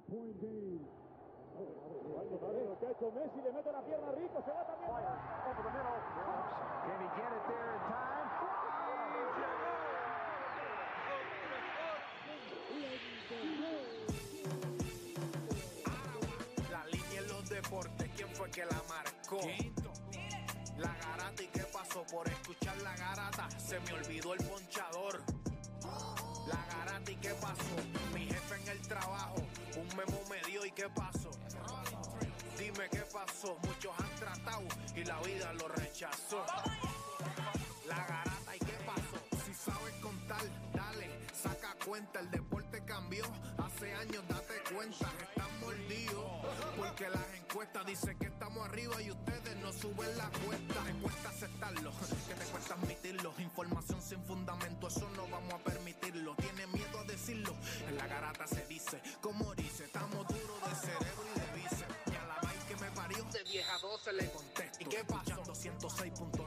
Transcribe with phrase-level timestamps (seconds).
[0.00, 0.88] la?
[16.70, 19.40] La línea en los deportes, ¿quién fue que la marcó?
[20.76, 25.37] La garata y qué pasó por escuchar la garata, se me olvidó el ponchador.
[26.48, 27.76] La garata y qué pasó,
[28.14, 29.36] mi jefe en el trabajo,
[29.76, 31.30] un memo me dio y qué pasó.
[32.58, 34.64] Dime qué pasó, muchos han tratado
[34.96, 36.44] y la vida lo rechazó.
[37.86, 43.24] La garata y qué pasó, si sabes contar, dale, saca cuenta, el deporte cambió,
[43.78, 46.24] hace años date cuenta, están mordidos,
[46.76, 51.28] porque las encuestas dicen que estamos arriba y ustedes no suben la cuesta, te cuesta
[51.28, 51.92] aceptarlo,
[52.26, 57.04] que te cuesta admitirlo, información sin fundamento, eso no vamos a permitirlo, tiene miedo a
[57.04, 57.54] decirlo,
[57.88, 62.16] en la garata se dice, como dice, estamos duros de cerebro y de bíceps, y
[62.16, 65.38] a la vaina que me parió, de vieja a 12 le contesto, ¿y qué pasó?
[65.44, 66.37] 106.9,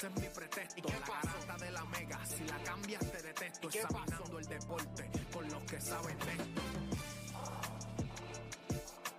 [0.00, 3.22] ese es mi pretexto, ¿y qué la garata de la mega, si la cambias te
[3.22, 6.62] detesto, ¿Y qué examinando el deporte con los que saben de esto.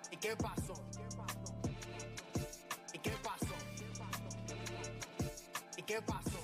[0.09, 0.73] ¿Y qué pasó?
[2.93, 3.55] ¿Y qué pasó?
[5.77, 6.31] ¿Y qué pasó?
[6.31, 6.40] La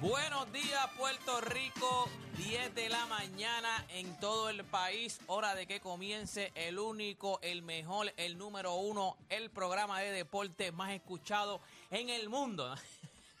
[0.00, 2.08] Buenos días, Puerto Rico.
[2.36, 5.20] 10 de la mañana en todo el país.
[5.26, 10.70] Hora de que comience el único, el mejor, el número uno, el programa de deporte
[10.70, 11.60] más escuchado
[11.90, 12.72] en el mundo.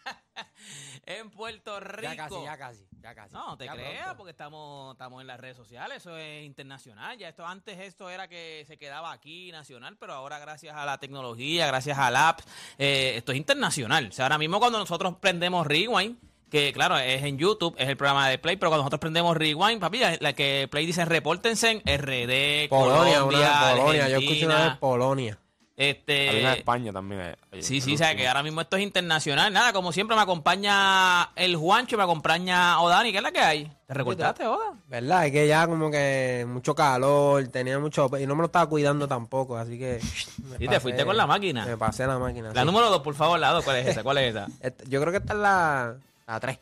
[1.06, 2.02] en Puerto Rico.
[2.12, 3.34] Ya casi, ya casi, ya casi.
[3.34, 4.16] No, te Ya creas, pronto.
[4.16, 7.16] porque estamos, estamos en las redes sociales, eso es internacional.
[7.18, 10.98] Ya esto antes esto era que se quedaba aquí nacional, pero ahora gracias a la
[10.98, 12.40] tecnología, gracias al app,
[12.78, 14.08] eh, esto es internacional.
[14.08, 16.18] O sea, ahora mismo cuando nosotros prendemos Rewind,
[16.50, 19.80] que claro, es en YouTube, es el programa de Play, pero cuando nosotros prendemos Rewind,
[19.80, 24.08] papi, la que Play dice repórtense en RD, Polonia, Colombia, Polonia.
[24.08, 25.38] Yo escuché una vez Argentina, Polonia.
[25.76, 27.20] este, Hay una de España también.
[27.52, 29.52] eh, Sí, sí, o sea que ahora mismo esto es internacional.
[29.52, 33.72] Nada, como siempre me acompaña el Juancho, me acompaña Odani, ¿qué es la que hay?
[33.86, 34.74] ¿Te recortaste, Oda?
[34.88, 35.26] ¿Verdad?
[35.26, 38.10] Es que ya como que mucho calor, tenía mucho...
[38.18, 40.00] Y no me lo estaba cuidando tampoco, así que...
[40.58, 41.64] Sí, te fuiste con la máquina.
[41.66, 42.52] Me pasé la máquina.
[42.52, 42.66] La sí.
[42.66, 44.02] número dos, por favor, la dos, ¿cuál es esa?
[44.02, 44.46] ¿Cuál es esa?
[44.60, 45.96] Esta- Yo creo que esta es la,
[46.28, 46.58] la 3.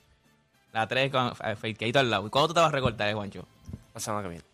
[0.73, 2.27] La tres con eh, fakeadito al lado.
[2.27, 3.47] ¿Y cuándo tú te vas a recortar, eh, Juancho?
[3.95, 4.45] La semana que viene.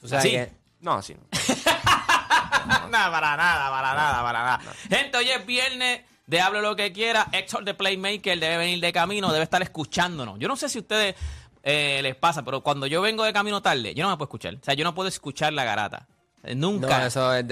[0.00, 0.30] Tú sabes ¿Sí?
[0.30, 0.52] que...
[0.80, 1.20] No, así no.
[2.90, 4.60] nada, para nada, para nada, para nada.
[4.88, 7.28] Gente, hoy es viernes de Hable lo que quiera.
[7.32, 10.38] Héctor de Playmaker debe venir de camino, debe estar escuchándonos.
[10.38, 11.14] Yo no sé si a ustedes
[11.62, 14.54] eh, les pasa, pero cuando yo vengo de camino tarde, yo no me puedo escuchar.
[14.54, 16.06] O sea, yo no puedo escuchar la garata.
[16.46, 17.06] Eh, No, Nunca.
[17.06, 17.46] eso es,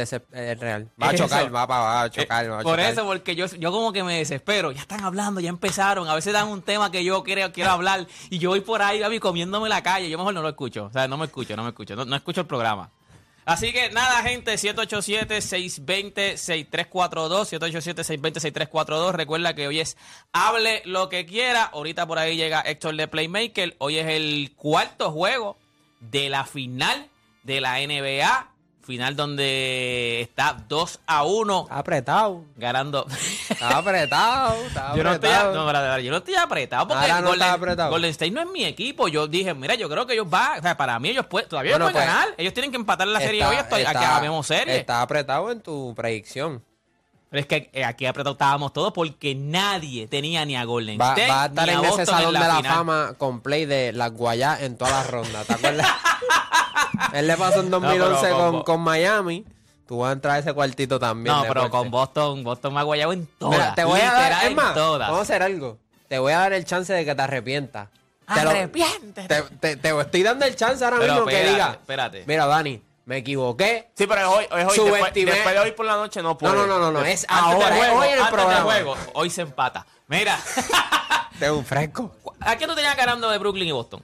[0.60, 0.88] real.
[1.02, 1.24] Va a Eso.
[1.24, 2.92] chocar, va, pa- va a chocar, Eh, va a Por chocar.
[2.92, 4.70] eso, porque yo, yo como que me desespero.
[4.72, 6.08] Ya están hablando, ya empezaron.
[6.08, 9.00] A veces dan un tema que yo quiero, quiero hablar y yo voy por ahí,
[9.00, 10.08] Gaby, comiéndome la calle.
[10.08, 10.84] Yo mejor no lo escucho.
[10.86, 11.96] O sea, no me escucho, no me escucho.
[11.96, 12.90] No, no escucho el programa.
[13.46, 19.12] Así que nada, gente, 787-620-6342, 787-620-6342.
[19.12, 19.96] Recuerda que hoy es
[20.32, 21.64] Hable lo que quiera.
[21.64, 23.76] Ahorita por ahí llega Héctor de Playmaker.
[23.78, 25.58] Hoy es el cuarto juego
[26.00, 27.08] de la final
[27.42, 28.48] de la NBA.
[28.84, 32.44] Final donde está 2 a 1 Está apretado.
[32.56, 33.06] ganando.
[33.48, 34.54] Está apretado.
[34.66, 35.54] Está yo, no estoy, apretado.
[35.72, 37.90] no, yo no estoy apretado porque no Golden, apretado.
[37.90, 39.08] Golden State no es mi equipo.
[39.08, 40.58] Yo dije, mira, yo creo que ellos van.
[40.58, 42.34] O sea, para mí, ellos pueden, todavía Bueno, ellos pueden pues, ganar.
[42.36, 43.56] Ellos tienen que empatar la serie Está- hoy.
[43.56, 44.76] Estoy, aquí está- habemos serie.
[44.76, 46.62] Está apretado en tu predicción.
[47.30, 51.14] Pero es que eh, aquí apretado estábamos todos porque nadie tenía ni a Golden Va,
[51.14, 51.28] State.
[51.28, 52.72] va a estar ni en Boston ese salón la de la final.
[52.76, 55.46] fama con play de las guayas en todas las rondas.
[55.46, 55.88] ¿Te acuerdas?
[57.12, 59.44] Él le pasó en pero 2011 con con, Miami.
[59.86, 61.34] Tú vas a entrar a ese cuartito también.
[61.36, 61.70] No, pero fuerte.
[61.70, 63.58] con Boston, Boston me ha guayado en todas.
[63.58, 65.08] Mira, te voy a dar, es más, todas.
[65.08, 65.78] vamos a hacer algo.
[66.08, 67.88] Te voy a dar el chance de que te arrepientas.
[68.32, 69.28] Te lo- Arrepiéntete.
[69.28, 71.72] Te, te- te estoy dando el chance ahora Pero mismo que diga.
[71.72, 72.24] espérate.
[72.26, 73.90] Mira, Dani, me equivoqué.
[73.94, 76.54] Sí, pero hoy, hoy, hoy después, después de hoy por la noche no puedo.
[76.54, 78.62] No, no, no, no, no, es ahora, es juego, hoy en el antes programa.
[78.64, 79.86] juego, hoy se empata.
[80.06, 80.38] Mira,
[81.38, 82.14] De un fresco.
[82.40, 84.02] ¿a quién tú tenías ganando de Brooklyn y Boston?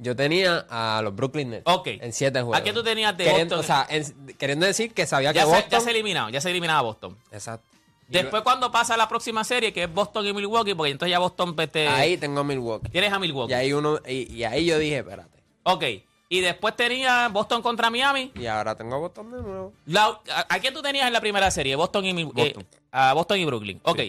[0.00, 1.62] Yo tenía a los Brooklyn Nets.
[1.66, 1.88] Ok.
[1.88, 2.56] En siete juegos.
[2.58, 3.76] ¿A quién tú tenías de Queriendo- Boston?
[3.80, 5.70] O sea, en- queriendo decir que sabía Ya que se, Boston...
[5.70, 7.16] ya se eliminado, ya se eliminaba Boston.
[7.32, 7.66] Exacto.
[8.06, 11.54] Después cuando pasa la próxima serie, que es Boston y Milwaukee, porque entonces ya Boston
[11.54, 12.88] pues, te- Ahí tengo a Milwaukee.
[12.90, 13.52] tienes a Milwaukee.
[13.52, 13.98] Y ahí uno...
[14.06, 15.42] Y, y ahí yo dije, espérate.
[15.64, 15.84] Ok.
[16.30, 18.30] Y después tenía Boston contra Miami.
[18.34, 19.72] Y ahora tengo a Boston de nuevo.
[19.86, 21.74] La- a, a quién tú tenías en la primera serie?
[21.76, 22.62] Boston y, Mil- Boston.
[22.62, 23.80] eh, a Boston y Brooklyn.
[23.82, 24.00] Ok.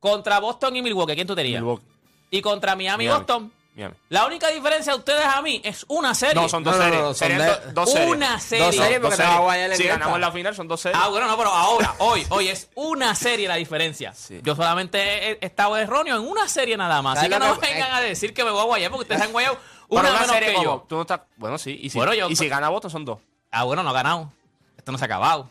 [0.00, 1.60] Contra Boston y Milwaukee, ¿quién tú tenías?
[1.62, 1.84] Milwaukee.
[2.30, 3.18] Y contra Miami y Miami.
[3.24, 3.52] Boston.
[3.78, 3.94] Miami.
[4.08, 6.34] La única diferencia de ustedes a mí es una serie.
[6.34, 7.00] No, son dos No, no, series.
[7.02, 8.10] no, son Serían de- do- dos series.
[8.10, 8.64] Una serie.
[8.66, 11.00] Dos series porque va a Si ganamos la final, son dos series.
[11.02, 14.12] Ah, bueno, no, pero ahora, hoy, hoy es una serie la diferencia.
[14.14, 14.40] Sí.
[14.42, 17.18] Yo solamente he, he estado erróneo en una serie nada más.
[17.18, 19.02] Así ¿Sabes que lo no que- vengan a decir que me voy a guayar porque
[19.04, 19.56] ustedes han guayado
[19.88, 20.64] Pero una, una menos serie que como.
[20.64, 20.86] yo.
[20.88, 21.20] Tú no estás.
[21.36, 21.78] Bueno, sí.
[21.80, 23.18] Y si, Bueno, yo- y si gana Boston, son dos.
[23.50, 24.32] Ah, bueno, no ha ganado.
[24.76, 25.50] Esto no se ha acabado.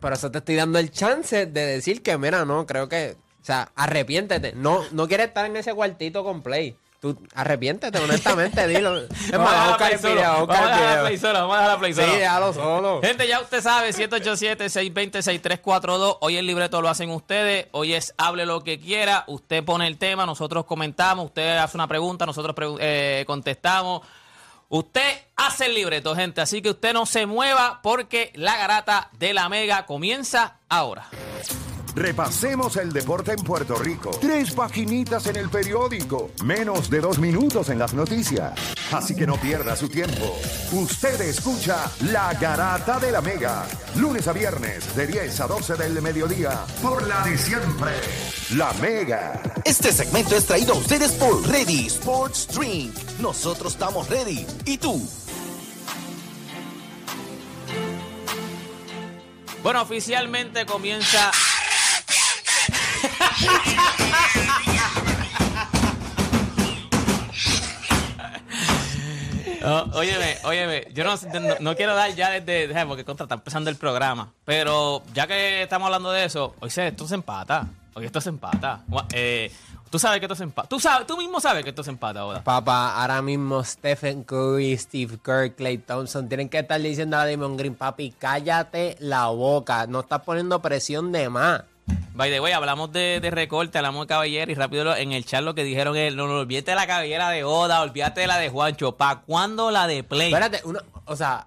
[0.00, 3.16] Por eso te estoy dando el chance de decir que, mira, no, creo que...
[3.40, 4.52] O sea, arrepiéntete.
[4.54, 6.76] No, no quieres estar en ese cuartito con Play.
[7.02, 8.96] Tú arrepiéntete, honestamente, dilo.
[8.96, 11.04] Es más, Vamos a buscar Play el video, vamos a Vamos a buscar dejar el
[11.04, 12.12] Play solo, vamos a dejar Play Sí, solo.
[12.14, 13.00] déjalo solo.
[13.02, 16.18] Gente, ya usted sabe, 787-620-6342.
[16.20, 17.66] Hoy el libreto lo hacen ustedes.
[17.72, 19.24] Hoy es hable lo que quiera.
[19.26, 21.24] Usted pone el tema, nosotros comentamos.
[21.26, 24.02] Usted hace una pregunta, nosotros pregu- eh, contestamos.
[24.68, 26.40] Usted hace el libreto, gente.
[26.40, 31.08] Así que usted no se mueva porque la garata de la mega comienza ahora.
[31.94, 34.10] Repasemos el deporte en Puerto Rico.
[34.20, 36.30] Tres paginitas en el periódico.
[36.42, 38.52] Menos de dos minutos en las noticias.
[38.92, 40.38] Así que no pierda su tiempo.
[40.72, 43.66] Usted escucha La Garata de la Mega.
[43.96, 46.64] Lunes a viernes de 10 a 12 del mediodía.
[46.80, 47.92] Por la de siempre.
[48.54, 49.42] La Mega.
[49.64, 52.94] Este segmento es traído a ustedes por Ready Sports Drink.
[53.20, 54.46] Nosotros estamos ready.
[54.64, 55.06] ¿Y tú?
[59.62, 61.30] Bueno, oficialmente comienza.
[69.64, 71.14] Oh, óyeme, óyeme, yo no,
[71.60, 75.86] no, quiero dar ya desde, porque contra está empezando el programa, pero ya que estamos
[75.86, 78.80] hablando de eso, hoy se, esto se empata, hoy esto se empata.
[79.12, 79.52] Eh,
[79.88, 82.20] tú sabes que esto se empata, tú sabes, tú mismo sabes que esto se empata
[82.20, 82.42] ahora.
[82.42, 87.56] Papá, ahora mismo Stephen Curry, Steve Kerr, Clay Thompson tienen que estar diciendo a Damon
[87.56, 91.62] Green, papi, cállate la boca, no estás poniendo presión de más.
[92.14, 95.42] By the way, hablamos de, de recorte, hablamos de cabellera y rápido en el chat
[95.42, 98.38] lo que dijeron es, no, no, olvídate de la cabellera de Oda, olvídate de la
[98.38, 100.28] de Juancho, ¿pa' cuándo la de Play?
[100.32, 100.62] Espérate,
[101.06, 101.46] o sea,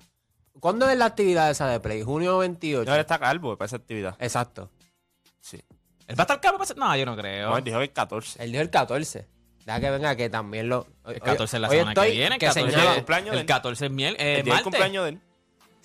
[0.60, 2.02] ¿cuándo es la actividad esa de Play?
[2.04, 2.90] Junio 28.
[2.90, 4.16] No, él está calvo para esa actividad.
[4.20, 4.70] Exacto.
[5.40, 5.62] Sí.
[6.08, 6.58] ¿Él va a estar caro?
[6.58, 7.50] para hacer- No, yo no creo.
[7.52, 8.44] No, él dijo el 14.
[8.44, 9.28] Él dijo el 14.
[9.66, 10.86] Deja que venga que también lo...
[11.08, 12.36] El 14 es la semana que viene.
[12.36, 13.46] El que 14, señala- el cumpleaños de el él.
[13.46, 14.64] 14 es miel, eh, el martes.
[14.64, 15.20] cumpleaños de él.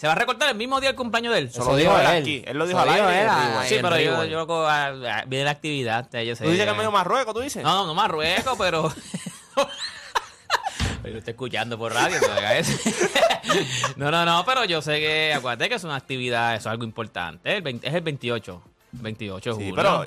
[0.00, 1.46] Se va a recortar el mismo día del cumpleaños de él.
[1.48, 2.22] Eso lo dijo él él.
[2.22, 2.42] aquí.
[2.46, 3.68] Él lo dijo al aire.
[3.68, 6.08] Sí, pero yo, yo ah, ah, viene la actividad.
[6.24, 6.42] Yo sé.
[6.42, 7.62] Tú dices que es medio Marruecos, tú dices.
[7.62, 8.90] No, no, no Marruecos, pero.
[11.02, 12.28] Pero lo estoy escuchando por radio, no.
[13.96, 16.84] No, no, no, pero yo sé que, acuérdate que es una actividad, eso es algo
[16.84, 17.56] importante.
[17.56, 18.62] El 20 es el 28.
[18.92, 19.74] 28 de Sí, julio.
[19.74, 20.06] pero.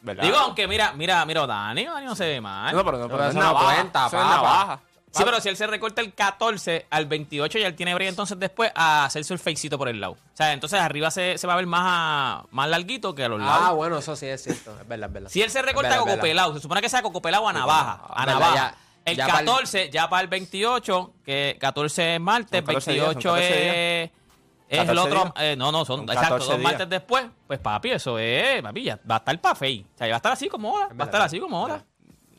[0.00, 0.22] ¿verdad?
[0.22, 2.74] Digo, aunque mira, mira, mira, Dani, Dani no se ve mal.
[2.74, 3.74] No, pero no, pero Pero es no navaja.
[3.74, 4.36] cuenta, eso es papá.
[4.36, 4.80] navaja.
[5.12, 8.38] Sí, pero si él se recorta el 14 al 28 y él tiene break entonces
[8.38, 10.12] después a hacerse el facecito por el lado.
[10.14, 13.28] O sea, entonces arriba se, se va a ver más, a- más larguito que a
[13.28, 13.62] los lados.
[13.68, 14.70] Ah, bueno, eso sí es cierto.
[14.80, 15.28] Es verdad, es verdad.
[15.28, 18.00] Si él se recorta a verdad, pelado, se supone que sea coco pelado a navaja.
[18.08, 18.54] A Verdad, navaja.
[18.54, 22.64] ya- el ya para el- 14, ya para el 28, que 14 es martes, Son
[22.66, 24.10] 14 días, son 28 14 es.
[24.68, 25.22] Es el 14 otro.
[25.24, 25.32] días.
[25.40, 26.70] eh, no, no, son, Son exacto, 14 dos días.
[26.72, 27.26] martes después.
[27.46, 28.62] Pues papi, eso es.
[28.62, 29.84] Papi, ya va a estar pa' fey.
[29.94, 30.88] O sea, ya va a estar así como ahora.
[30.98, 31.84] Va a estar así como ahora.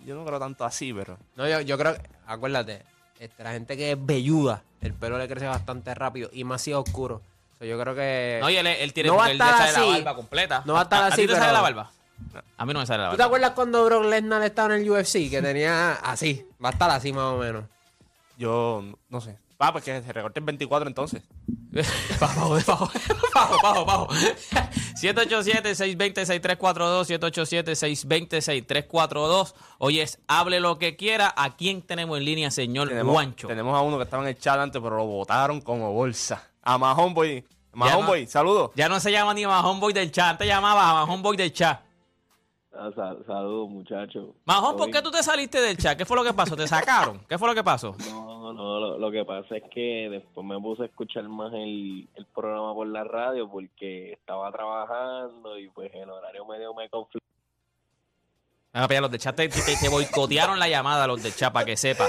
[0.03, 1.19] Yo no creo tanto así, pero.
[1.35, 2.83] No, yo, yo creo, que- acuérdate,
[3.19, 6.71] este, la gente que es velluda, el pelo le crece bastante rápido y más si
[6.71, 7.21] es oscuro.
[7.59, 8.39] So, yo creo que...
[8.41, 9.91] No, y él, él tiene No va a estar la así.
[9.91, 10.63] barba completa.
[10.65, 11.91] No va a estar ¿A, así, ti te pero- sale la barba?
[12.57, 13.25] A mí no me sale la ¿Tú te barba.
[13.27, 15.29] acuerdas cuando Brock Lesnar estaba en el UFC?
[15.29, 17.65] Que tenía así, va a estar así más o menos.
[18.37, 19.37] Yo no sé.
[19.59, 21.23] Ah, pues que se recorte el 24 entonces.
[22.19, 22.89] Bajo, bajo,
[23.33, 24.07] bajo, bajo, bajo.
[25.01, 29.53] 787-620-6342, 787-620-6342.
[29.79, 31.33] Hoy es hable lo que quiera.
[31.35, 33.47] ¿A quién tenemos en línea, señor Tenemos, Juancho?
[33.47, 36.47] tenemos a uno que estaba en el chat antes, pero lo votaron como bolsa.
[36.61, 37.45] A Mahon Boy.
[37.73, 38.71] Mahon Ya no- Boy, saludos.
[38.75, 40.31] Ya no se llama ni Mahón Boy del chat.
[40.31, 41.79] Antes llamaba a Mahón Boy del chat.
[42.75, 44.29] Ah, sal- Saludos, muchachos.
[44.45, 45.95] Mahón, ¿por qué tú te saliste del chat?
[45.97, 46.55] ¿Qué fue lo que pasó?
[46.55, 47.19] ¿Te sacaron?
[47.29, 47.95] ¿Qué fue lo que pasó?
[48.09, 52.07] No, no, lo, lo que pasa es que después me puse a escuchar más el,
[52.15, 57.19] el programa por la radio porque estaba trabajando y pues el horario medio me conflictó.
[58.73, 61.65] Ah, pero los del chat te, te- te boicotearon la llamada, los del chat, para
[61.67, 62.07] que sepa.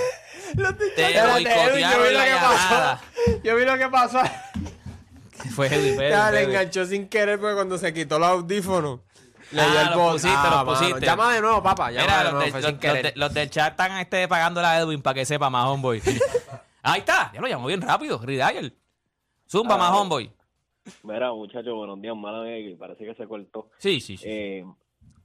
[0.56, 2.74] Te Espérate, Edwin, yo vi boicotearon lo la que pasó.
[2.74, 3.00] llamada.
[3.44, 4.18] Yo vi lo que pasó.
[5.54, 9.00] Fue Edwin, Ya le enganchó sin querer porque cuando se quitó los audífonos.
[9.52, 10.12] Le Ah, dio el los bot.
[10.12, 10.78] pusiste, Ah, los mano.
[10.78, 11.06] pusiste.
[11.06, 11.90] Llama de nuevo, papá.
[11.90, 12.94] Llama Mira, de los, nuevo, del- fue los- sin querer.
[13.04, 16.00] los de- los del chat están este, pagándole a Edwin para que sepa más, homeboy.
[16.82, 18.72] Ahí está, ya lo llamó bien rápido, Riddle.
[19.48, 19.78] Zumba, Ah.
[19.78, 20.30] más homeboy.
[21.02, 23.70] Mira, muchachos, buenos días, mala mía, que parece que se cortó.
[23.78, 24.24] Sí, sí, sí.
[24.28, 24.64] Eh,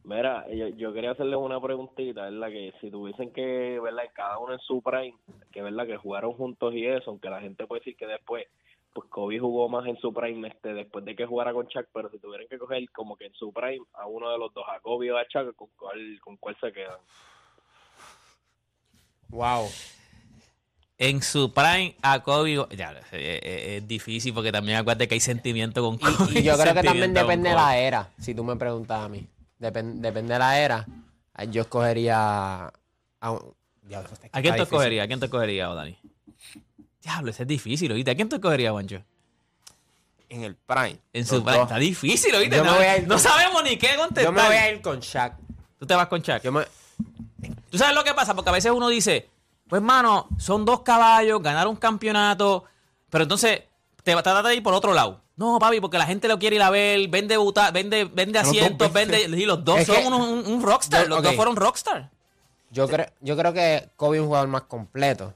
[0.05, 2.47] mira, yo, yo quería hacerles una preguntita, ¿verdad?
[2.47, 4.03] Que si tuviesen que, ¿verdad?
[4.13, 5.15] Cada uno en su prime,
[5.51, 5.85] que, ¿verdad?
[5.85, 8.45] Que jugaron juntos y eso, aunque la gente puede decir que después,
[8.93, 12.09] pues Kobe jugó más en su prime este, después de que jugara con Chuck, pero
[12.09, 14.79] si tuvieran que coger como que en su prime a uno de los dos, a
[14.79, 16.97] Kobe o a Chuck, ¿con cuál, con cuál se quedan?
[19.29, 19.67] Wow.
[20.97, 22.65] En su prime, a Kobe.
[22.71, 26.39] Ya, eh, eh, es difícil porque también acuérdate que hay sentimiento con Kobe.
[26.39, 29.25] Y yo creo que también depende de la era, si tú me preguntas a mí.
[29.59, 30.85] Depen- depende de la era.
[31.49, 32.67] Yo escogería
[33.21, 35.03] a un- Diablo, este ¿A está quién te escogería?
[35.03, 35.97] ¿A quién te escogería, Dani?
[37.01, 38.11] Diablo, ese es difícil, ¿oíste?
[38.11, 39.01] ¿A quién te escogería, Juancho?
[40.29, 40.99] En el prime.
[41.13, 41.57] En su prime.
[41.57, 41.67] dos.
[41.67, 42.57] Está difícil, ¿oíste?
[42.57, 44.23] Yo me no, voy a ir no con- sabemos ni qué contestar.
[44.25, 45.33] Yo me voy a ir con Shaq.
[45.79, 46.41] Tú te vas con Chuck.
[46.43, 46.65] Yo me-
[47.69, 48.35] ¿Tú sabes lo que pasa?
[48.35, 49.29] Porque a veces uno dice,
[49.67, 52.65] pues mano, son dos caballos, ganaron un campeonato,
[53.09, 53.61] pero entonces
[54.03, 55.21] te va a tratar de ir por otro lado.
[55.37, 58.91] No, papi, porque la gente lo quiere ir a ver, vende buta, vende, vende asientos,
[58.91, 59.21] vende.
[59.21, 62.09] Y los dos Es son que- un, un rockstar, Yo- los dos fueron rockstar.
[62.71, 65.33] Yo, creo, yo creo que Kobe es un jugador más completo.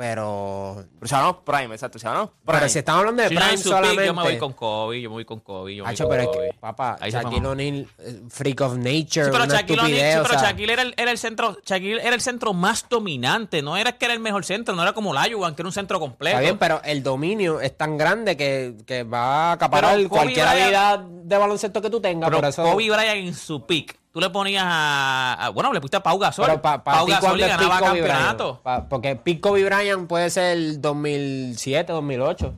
[0.00, 0.82] Pero.
[0.98, 1.98] Pero si hablamos prime, exacto.
[1.98, 2.58] Si hablamos prime.
[2.58, 4.06] Pero si estamos hablando de Si no, Prime pick, solamente.
[4.06, 6.16] yo me voy con Kobe, yo me voy con Kobe, yo me voy Hacho, con
[6.16, 7.46] pero es que, papá, Ahí Shaquille.
[7.46, 10.94] O'Neal, eh, Freak of Nature, Sí, pero una Shaquille O'Neal, o sea, Shaquille era el,
[10.96, 14.42] era el centro, Shaquille era el centro más dominante, no era que era el mejor
[14.46, 16.34] centro, no era como Layuan, que era un centro completo.
[16.34, 21.00] Está bien, pero el dominio es tan grande que, que va a acaparar cualquier habilidad
[21.00, 22.30] de baloncesto que tú tengas.
[22.30, 25.80] Pero por eso, Kobe Bryant en su pick, tú le ponías a, a- bueno, le
[25.80, 26.46] pusiste a Pau Gasol.
[26.46, 28.60] pero para Pau ti, Gasol ¿cuándo y ganaba campeonato.
[28.62, 32.54] Pa- porque Pick Kobe Bryant puede ser el 2007, 2008,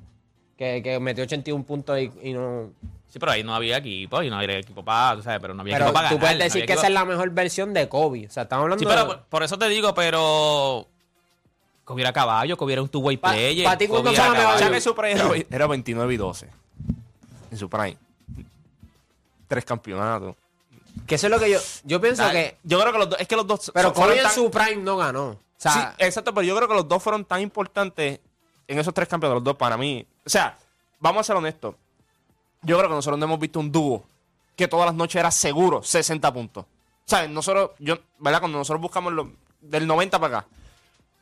[0.56, 2.70] que, que metió 81 puntos y, y no...
[3.08, 5.60] Sí, pero ahí no había equipo, y no había equipo para, tú sabes, pero no
[5.60, 7.86] había Pero equipo para tú puedes decir que equipo- esa es la mejor versión de
[7.86, 8.26] Kobe.
[8.26, 9.06] O sea, estamos hablando Sí, pero de...
[9.06, 10.86] por, por eso te digo, pero
[11.84, 13.64] Kobe era caballo, Kobe era un two-way Pa- player.
[13.66, 14.24] pa' ti, ¿cuánto era
[15.50, 16.48] era 29 y 12.
[17.50, 17.98] En su prime.
[19.48, 20.34] Tres campeonatos.
[21.12, 21.58] Que eso es lo que yo...
[21.84, 22.56] Yo pienso que...
[22.62, 23.20] Yo creo que los dos.
[23.20, 23.70] Es que los dos.
[23.74, 25.26] Pero Kobe en tan- su prime no ganó.
[25.28, 28.18] O sea, sí, exacto, pero yo creo que los dos fueron tan importantes
[28.66, 30.06] en esos tres campeonatos, los dos para mí.
[30.24, 30.56] O sea,
[31.00, 31.74] vamos a ser honestos.
[32.62, 34.02] Yo creo que nosotros no hemos visto un dúo
[34.56, 36.64] que todas las noches era seguro 60 puntos.
[37.04, 37.28] ¿Sabes?
[37.28, 38.40] Nosotros, yo, ¿verdad?
[38.40, 40.48] Cuando nosotros buscamos lo- del 90 para acá,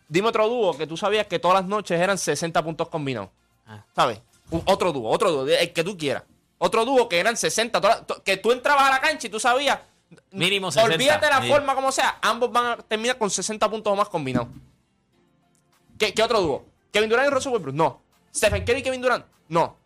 [0.06, 3.30] dime otro dúo que tú sabías que todas las noches eran 60 puntos combinados.
[3.66, 3.82] Ah.
[3.96, 4.20] ¿Sabes?
[4.50, 6.22] Un- otro dúo, otro dúo, el que tú quieras.
[6.62, 9.40] Otro dúo que eran 60, todas- to- que tú entrabas a la cancha y tú
[9.40, 9.78] sabías.
[10.32, 10.94] Mínimo 60.
[10.94, 14.48] Olvídate la forma como sea, ambos van a terminar con 60 puntos o más combinados.
[15.98, 16.66] ¿Qué, qué otro dúo?
[16.92, 17.74] ¿Kevin Durant y Russell Westbrook?
[17.74, 18.02] No.
[18.34, 19.24] ¿Stephen Curry y Kevin Durant?
[19.48, 19.76] No.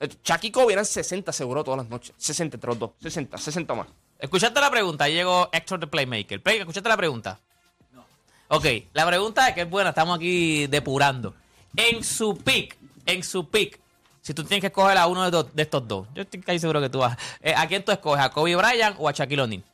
[0.00, 2.14] Eh, Shaq y Kobe eran 60 seguro todas las noches.
[2.16, 2.90] 60 entre los dos.
[3.00, 3.86] 60, 60 más.
[4.18, 6.42] Escuchaste la pregunta, ahí llegó Héctor de Playmaker.
[6.42, 7.38] Play, ¿Escuchaste la pregunta?
[7.92, 8.04] No.
[8.48, 11.34] Ok, la pregunta es que es buena, estamos aquí depurando.
[11.76, 13.78] En su pick, en su pick,
[14.28, 16.58] si tú tienes que escoger a uno de, dos- de estos dos, yo estoy casi
[16.58, 17.16] seguro que tú vas.
[17.40, 18.22] eh, ¿A quién tú escoges?
[18.22, 19.64] ¿A Kobe Bryant o a Shaquille O'Neal?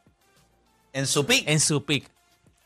[0.93, 2.09] En su pick, En su pick,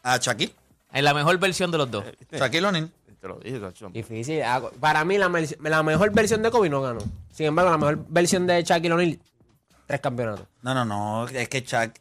[0.02, 0.54] a Shaquille.
[0.92, 2.04] en la mejor versión de los dos.
[2.30, 2.90] Shaquille O'Neal.
[3.20, 3.88] Te lo dije, Tacho.
[3.88, 4.42] Difícil.
[4.42, 5.28] Hago- Para mí, la,
[5.62, 7.00] la mejor versión de Kobe no ganó.
[7.32, 9.18] Sin embargo, la mejor versión de Shaquille O'Neal,
[9.86, 10.46] tres campeonatos.
[10.62, 11.26] No, no, no.
[11.26, 11.96] Es que Shaq.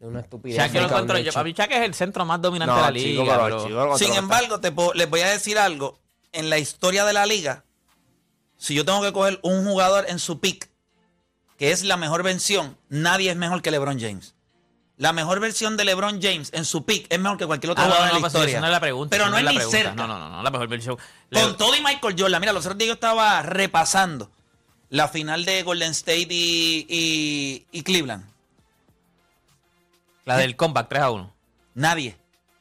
[0.00, 0.56] Es una estupidez.
[0.58, 1.40] Shaq, yo lo Freak of encuentro, yo, nature.
[1.40, 3.34] a mí Shaq es el centro más dominante No, de la chico, liga.
[3.34, 5.98] pero, pero- chico, cuando Sin embargo, te puedo- les voy a decir algo.
[6.32, 7.64] En la historia de la liga,
[8.58, 10.68] si yo tengo que coger un jugador en su pick,
[11.58, 14.34] que es la mejor versión, nadie es mejor que LeBron James.
[14.98, 17.86] La mejor versión de LeBron James en su pick es mejor que cualquier otro Ah,
[17.86, 18.60] jugador no, en la pues historia.
[18.60, 19.10] no es la pregunta.
[19.16, 19.78] Pero no es la ni pregunta.
[19.78, 19.94] cerca.
[19.94, 20.96] No, no, no, no, la mejor versión.
[21.30, 22.40] Con todo y Michael Jordan.
[22.40, 24.30] Mira, los otros días yo estaba repasando
[24.88, 28.24] la final de Golden State y, y- y Cleveland.
[30.24, 31.32] La del comeback 3 a 1.
[31.74, 32.16] Nadie,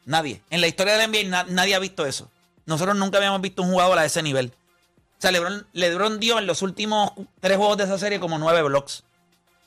[0.05, 0.41] nadie.
[0.49, 2.29] En la historia del NBA na- nadie ha visto eso.
[2.65, 4.53] Nosotros nunca habíamos visto un jugador a ese nivel.
[5.25, 9.03] Sea, LeBron, LeBron dio en los últimos tres juegos de esa serie como nueve blocks,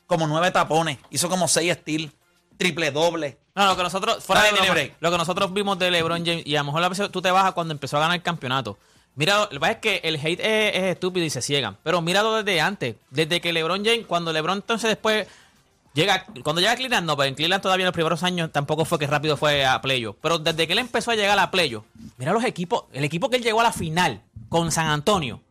[0.07, 2.13] como nueve tapones, hizo como seis steals,
[2.57, 3.37] triple doble.
[3.55, 6.55] No, lo que nosotros, fuera de broma, lo que nosotros vimos de LeBron James, y
[6.55, 8.77] a lo mejor la veces tú te bajas cuando empezó a ganar el campeonato.
[9.15, 11.75] Mira, lo que pasa es que el hate es, es estúpido y se ciegan.
[11.83, 12.95] Pero míralo desde antes.
[13.09, 15.27] Desde que LeBron James, cuando LeBron entonces después
[15.93, 18.85] llega, cuando llega a Cleveland, no, pero en Cleveland todavía en los primeros años tampoco
[18.85, 20.15] fue que rápido fue a playoff.
[20.21, 21.83] Pero desde que él empezó a llegar a playoff,
[22.17, 25.41] mira los equipos, el equipo que él llegó a la final con San Antonio.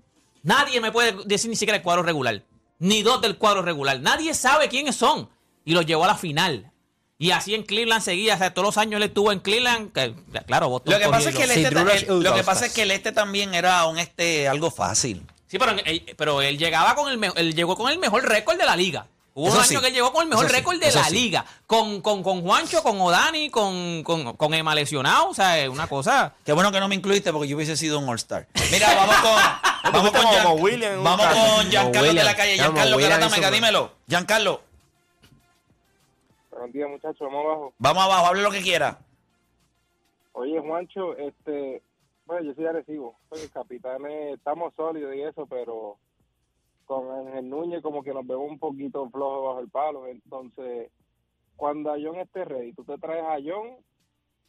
[0.48, 2.42] Nadie me puede decir ni siquiera el cuadro regular.
[2.78, 4.00] Ni dos del cuadro regular.
[4.00, 5.28] Nadie sabe quiénes son.
[5.66, 6.72] Y los llevó a la final.
[7.18, 8.34] Y así en Cleveland seguía.
[8.34, 9.92] O sea, todos los años él estuvo en Cleveland.
[9.92, 10.14] que,
[10.46, 11.68] claro, Boston Lo que pasa es que el este,
[12.08, 15.22] el- lo que pasa es que el este también era un este algo fácil.
[15.48, 18.56] Sí, pero él, pero él llegaba con el mejor, él llegó con el mejor récord
[18.58, 19.06] de la liga.
[19.38, 19.80] Hubo un Eso año sí.
[19.80, 21.14] que él llegó con el mejor Eso sí, récord de eso la sí.
[21.14, 21.44] liga.
[21.64, 25.28] Con, con, con Juancho, con Odani, con, con, con Emma lesionado.
[25.28, 26.34] O sea, es una cosa.
[26.44, 28.48] Qué bueno que no me incluiste porque yo hubiese sido un All-Star.
[28.72, 29.92] Mira, vamos con.
[29.92, 32.54] vamos con, como William un vamos con Giancarlo de la calle.
[32.56, 33.52] Giancarlo William Garata y Mega, Superman.
[33.54, 33.92] dímelo.
[34.08, 34.62] Giancarlo,
[36.50, 37.20] Buenos días, muchachos.
[37.20, 37.74] Vamos abajo.
[37.78, 38.98] vamos abajo, hable lo que quiera.
[40.32, 41.80] Oye, Juancho, este,
[42.26, 43.16] bueno, yo soy agresivo.
[43.30, 45.96] Soy el capitán, eh, estamos sólidos y eso, pero
[46.88, 50.06] con Ángel Núñez como que nos vemos un poquito flojos bajo el palo.
[50.08, 50.90] Entonces,
[51.54, 53.76] cuando Ayón esté ready, ¿tú te traes a Ayón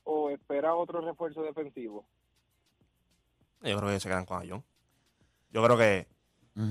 [0.05, 2.05] o esperas otro refuerzo defensivo?
[3.62, 4.63] Yo creo que se quedan con Ayón.
[5.51, 6.08] Yo creo que,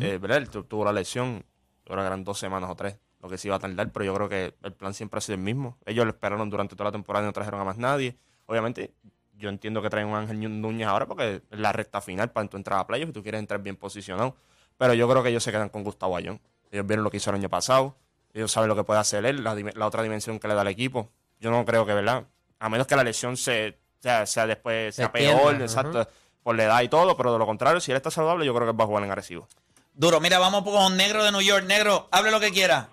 [0.01, 0.39] eh, ¿verdad?
[0.39, 1.41] Él tu- tuvo la lesión,
[1.85, 4.05] yo creo que eran dos semanas o tres, lo que sí iba a tardar, pero
[4.07, 5.77] yo creo que el plan siempre ha sido el mismo.
[5.85, 8.17] Ellos lo esperaron durante toda la temporada y no trajeron a más nadie.
[8.47, 8.95] Obviamente,
[9.37, 12.57] yo entiendo que traen un Ángel Núñez ahora porque es la recta final para tu
[12.57, 14.35] entrar a playoffs y tú quieres entrar bien posicionado.
[14.79, 16.41] Pero yo creo que ellos se quedan con Gustavo Ayón.
[16.71, 17.95] Ellos vieron lo que hizo el año pasado.
[18.33, 21.09] Ellos saben lo que puede hacer él, la, otra dimensión que le da al equipo.
[21.41, 22.25] Yo no creo que, ¿verdad?
[22.59, 26.07] A menos que la lesión se, sea, sea después, sea peor, exacto,
[26.43, 28.67] por la edad y todo, pero de lo contrario, si él está saludable, yo creo
[28.67, 29.47] que él va a jugar en agresivo.
[29.95, 31.65] Duro, mira, vamos con Negro de New York.
[31.67, 32.89] Negro, hable lo que quiera.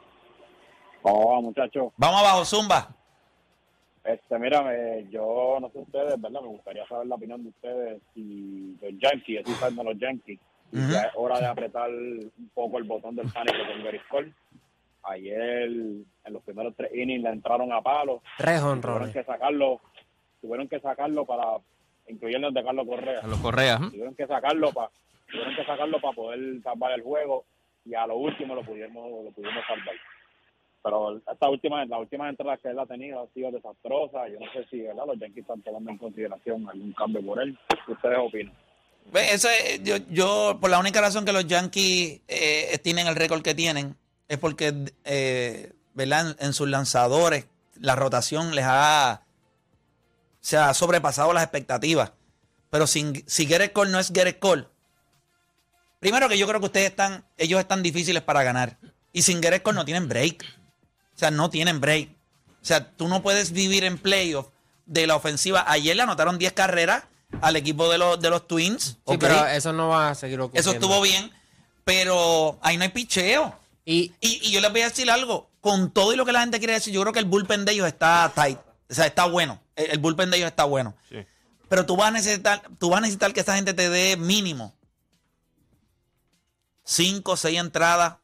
[1.03, 1.93] Oh, muchachos.
[1.97, 2.89] Vamos abajo, Zumba.
[4.03, 6.41] Este, mira, me- yo no sé ustedes, ¿verdad?
[6.41, 10.39] Me gustaría saber la opinión de ustedes si los Yankees, estoy fan de los Yankees,
[10.71, 14.33] ya es hora de apretar un poco el botón del pánico con Gary Cole.
[15.03, 18.21] Ayer, en los primeros tres innings, le entraron a palo.
[18.37, 19.13] Tres Tuvieron honrones.
[19.13, 19.79] que sacarlo,
[20.41, 21.57] tuvieron que sacarlo para,
[22.07, 23.19] incluyendo el de Carlos Correa.
[23.21, 23.81] A los Correas.
[23.81, 23.87] ¿eh?
[23.91, 24.89] Tuvieron que sacarlo para,
[25.29, 27.45] tuvieron que sacarlo para poder salvar el juego
[27.85, 29.95] y a lo último lo pudimos, lo pudimos salvar.
[30.81, 34.31] Pero esta última, las últimas entradas que él ha tenido han sido desastrosas.
[34.31, 35.05] Yo no sé si ¿verdad?
[35.07, 37.57] los Yankees están tomando en consideración algún cambio por él.
[37.85, 38.53] ¿Qué ustedes opinan?
[39.13, 43.41] Eso es- yo, yo, por la única razón que los Yankees eh, tienen el récord
[43.41, 43.95] que tienen,
[44.27, 47.45] es porque, eh, en sus lanzadores,
[47.79, 49.21] la rotación les ha,
[50.41, 52.11] se ha sobrepasado las expectativas.
[52.69, 54.67] Pero sin, si Gerrit Cole no es Gerrit Cole,
[55.99, 58.77] primero que yo creo que ustedes están, ellos están difíciles para ganar.
[59.13, 60.43] Y sin Gerrit Cole no tienen break.
[61.15, 62.09] O sea, no tienen break.
[62.61, 64.47] O sea, tú no puedes vivir en playoff
[64.85, 65.63] de la ofensiva.
[65.67, 67.03] Ayer le anotaron 10 carreras
[67.41, 68.97] al equipo de los, de los Twins.
[69.07, 70.59] Sí, pero eso no va a seguir ocurriendo.
[70.69, 71.31] Eso estuvo bien,
[71.83, 73.57] pero ahí no hay picheo.
[73.85, 76.41] Y Y, y yo les voy a decir algo, con todo y lo que la
[76.41, 78.59] gente quiere decir, yo creo que el bullpen de ellos está tight.
[78.89, 79.59] O sea, está bueno.
[79.75, 80.95] El, el bullpen de ellos está bueno.
[81.09, 81.17] Sí.
[81.67, 84.75] Pero tú vas a necesitar, tú vas a necesitar que esa gente te dé mínimo
[86.83, 88.17] cinco o seis entradas.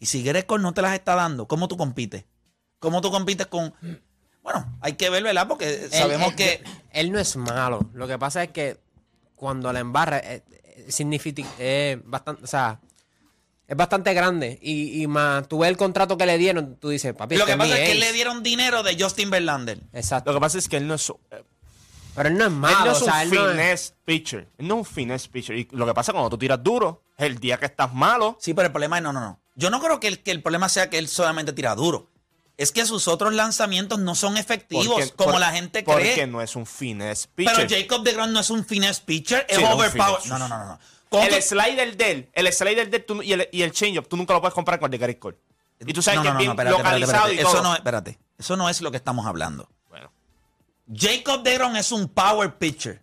[0.00, 2.24] Y si Greco no te las está dando, ¿cómo tú compites?
[2.78, 3.74] ¿Cómo tú compites con.
[4.52, 5.46] Bueno, hay que ver, ¿verdad?
[5.48, 6.64] Porque él- sabemos él- que.
[6.92, 7.90] Él no es malo.
[7.92, 8.78] Lo que pasa es que
[9.36, 12.80] cuando la embarra eh, eh, significa es bastante, o sea,
[13.66, 17.12] es bastante grande y, y más tú ves el contrato que le dieron, tú dices,
[17.14, 18.00] papi, Lo este que pasa es que ace.
[18.00, 19.80] le dieron dinero de Justin Verlander.
[19.92, 20.30] Exacto.
[20.32, 21.44] Lo que pasa es que él no es, eh,
[22.14, 23.94] Pero él no es él malo, no es o sea, un él no es- finesse
[24.06, 24.48] pitcher.
[24.56, 25.56] Él no es un finesse pitcher.
[25.56, 28.38] Y lo que pasa cuando tú tiras duro, es el día que estás malo.
[28.40, 29.40] Sí, pero el problema es, no, no, no.
[29.54, 32.10] Yo no creo que el, que el problema sea que él solamente tira duro.
[32.58, 36.26] Es que sus otros lanzamientos no son efectivos porque- como por- la gente Porque cree.
[36.26, 37.82] no es un finesse Pero pitcher.
[37.82, 40.28] Jacob DeGrom no es un finesse pitcher, es Sí, no es finesse.
[40.28, 40.64] No, no, no, no.
[40.66, 40.78] no.
[41.08, 44.06] ¿Cómo El slider de él, el slider de él tú- y el, y el changeup,
[44.08, 45.38] tú nunca lo puedes comprar con el de Gary Cole.
[45.86, 47.34] Y tú sabes no, que no, es no, bien espérate, localizado espérate.
[47.34, 47.62] y Eso todo.
[47.62, 48.18] no, es- espérate.
[48.36, 49.68] Eso no es lo que estamos hablando.
[49.88, 50.12] Bueno,
[50.92, 53.02] Jacob DeGrom es un power pitcher.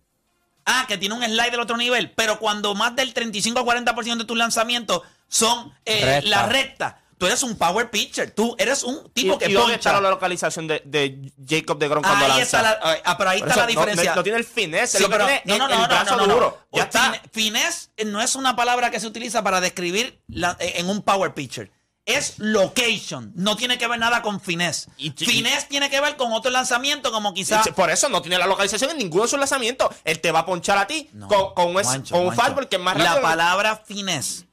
[0.65, 4.17] Ah, que tiene un slider de otro nivel, pero cuando más del 35 a 40%
[4.17, 6.29] de tus lanzamientos son eh, Recta.
[6.29, 8.32] la recta, tú eres un power pitcher.
[8.32, 11.88] Tú eres un ¿Y, tipo que y dónde está la localización de, de Jacob de
[11.88, 12.43] Grom cuando Ahí lanza?
[12.43, 14.10] está la, ah, pero ahí Por está la diferencia.
[14.12, 15.88] No, no tiene el finesse, Sí, lo que pero- tiene no, no, no, el no,
[15.88, 16.34] brazo no, no.
[16.34, 16.60] duro.
[16.71, 17.13] Ya está.
[17.13, 21.01] fine- Finesse no es una palabra que se utiliza para describir la- eh, en un
[21.01, 21.71] power pitcher.
[22.08, 23.32] Es location.
[23.36, 24.89] No tiene que ver nada con finesse.
[24.97, 27.67] Y- y- finesse tiene que ver con otro lanzamiento, como quizás.
[27.69, 29.89] Por eso no tiene la localización en ninguno de sus lanzamientos.
[30.04, 32.28] Él te va a ponchar a ti No, con, con un, es- Juancho, con un
[32.28, 32.41] Juancho.
[32.43, 33.21] fastball que es más La rápido.
[33.23, 34.45] palabra finesse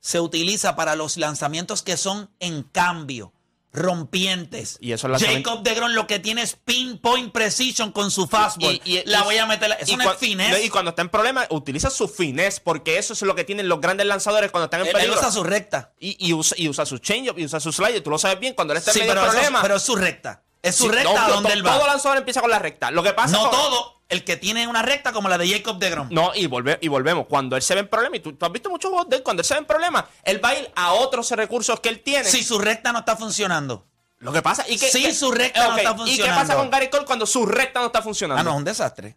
[0.00, 3.32] se utiliza para los lanzamientos que son en cambio,
[3.72, 4.78] rompientes.
[4.80, 8.80] Y lanzamientos- Jacob DeGrom lo que tiene es pinpoint precision con su fastball.
[8.84, 9.76] Y- y- la voy a meter.
[9.80, 10.64] Eso no es finesse.
[10.64, 13.80] Y cuando está en problema, utiliza su finesse, porque eso es lo que tienen los
[13.80, 15.20] grandes lanzadores cuando están en Él- él peligro.
[15.20, 15.92] usa su recta.
[16.00, 18.02] y, usa, y usa su changeup y usa su slider.
[18.02, 18.54] Tú lo sabes bien.
[18.54, 19.62] Cuando él está Sí, en medio pero, eso- problema.
[19.62, 20.42] pero es su recta.
[20.62, 21.76] Es su Sí, recta no, donde él va.
[21.76, 22.90] Todo lanzador empieza con la recta.
[22.90, 24.00] Lo que pasa no con- todo.
[24.10, 26.08] El que tiene una recta como la de Jacob DeGrom.
[26.10, 27.26] No, y, volve- y volvemos.
[27.28, 29.22] Cuando él se ve en problema, y tú, tú has visto muchos juegos de él,
[29.22, 32.00] cuando él se ve en problema, él va a ir a otros recursos que él
[32.02, 32.24] tiene.
[32.24, 33.86] Si su recta no está funcionando.
[34.18, 34.64] Lo que pasa.
[34.68, 36.40] Y que, Sí, que- su recta no está ¿Y qué funcionando.
[36.40, 38.40] pasa con Gary Cole cuando su recta no está funcionando?
[38.40, 39.16] Ah, no, es un desastre.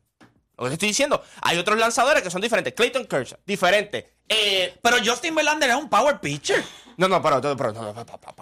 [0.55, 1.23] Lo que te estoy diciendo.
[1.41, 2.73] Hay otros lanzadores que son diferentes.
[2.75, 4.13] Clayton Kershaw, diferente.
[4.29, 6.63] Eh, Pero Justin Verlander es un power pitcher.
[6.97, 7.41] No, no, pero,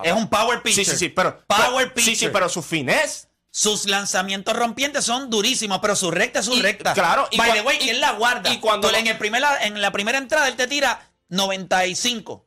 [0.04, 0.86] Es un power pitcher.
[0.86, 1.42] Sí, sí, sí, pero.
[1.48, 2.32] Power pero- Sí, sí, pitcher.
[2.32, 3.28] pero su finés.
[3.54, 6.94] Sus lanzamientos rompientes son durísimos, pero su recta es su Y- recta.
[6.94, 8.50] claro, y By the way, y- él la guarda.
[8.50, 12.46] y cuando en, el primer, en la primera entrada él te tira 95.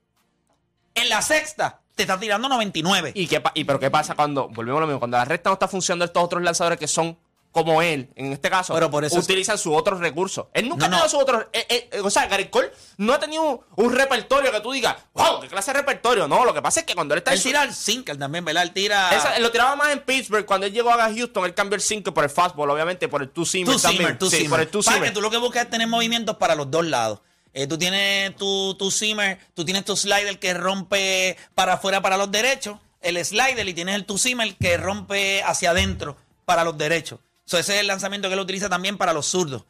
[0.94, 3.12] En la sexta te está tirando 99.
[3.14, 5.54] ¿Y, qué, y pero qué pasa cuando, volvemos a lo mismo, cuando la recta no
[5.54, 7.18] está funcionando estos otros lanzadores que son
[7.54, 10.46] como él, en este caso, Pero por eso es- utilizan sus otros recursos.
[10.52, 11.08] Él nunca No, ha tenido no.
[11.10, 11.46] sus otros.
[11.52, 14.96] eh, eh, o sea, Gary Cole no ha tenido un, un repertorio que tú digas,
[15.14, 16.26] wow, qué clase de repertorio.
[16.28, 18.44] No, lo que pasa es que cuando él está él en tira el sinker también,
[18.44, 18.64] ¿verdad?
[18.64, 19.16] Él tira.
[19.16, 20.44] Esa- él lo tiraba más en Pittsburgh.
[20.44, 23.30] Cuando él llegó a Houston, él cambió el 5 por el fastball, obviamente, por el
[23.30, 24.02] two-seamer Two también.
[24.02, 24.50] seamer, two sí, seamer.
[24.50, 25.08] por el Para two-seamer.
[25.08, 27.20] que tú lo que buscas es tener movimientos para los dos lados.
[27.52, 32.16] Eh, tú tienes tu, tu seamer, tú tienes tu slider que rompe para afuera para
[32.16, 36.76] los derechos, el slider y tienes el tu seamer que rompe hacia adentro para los
[36.76, 37.20] derechos.
[37.46, 39.64] So, ese es el lanzamiento que él utiliza también para los zurdos.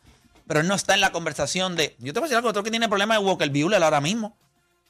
[0.46, 1.96] Pero él no está en la conversación de.
[1.98, 4.36] Yo te voy a decir algo, otro que tiene problemas es Walker Buehler ahora mismo.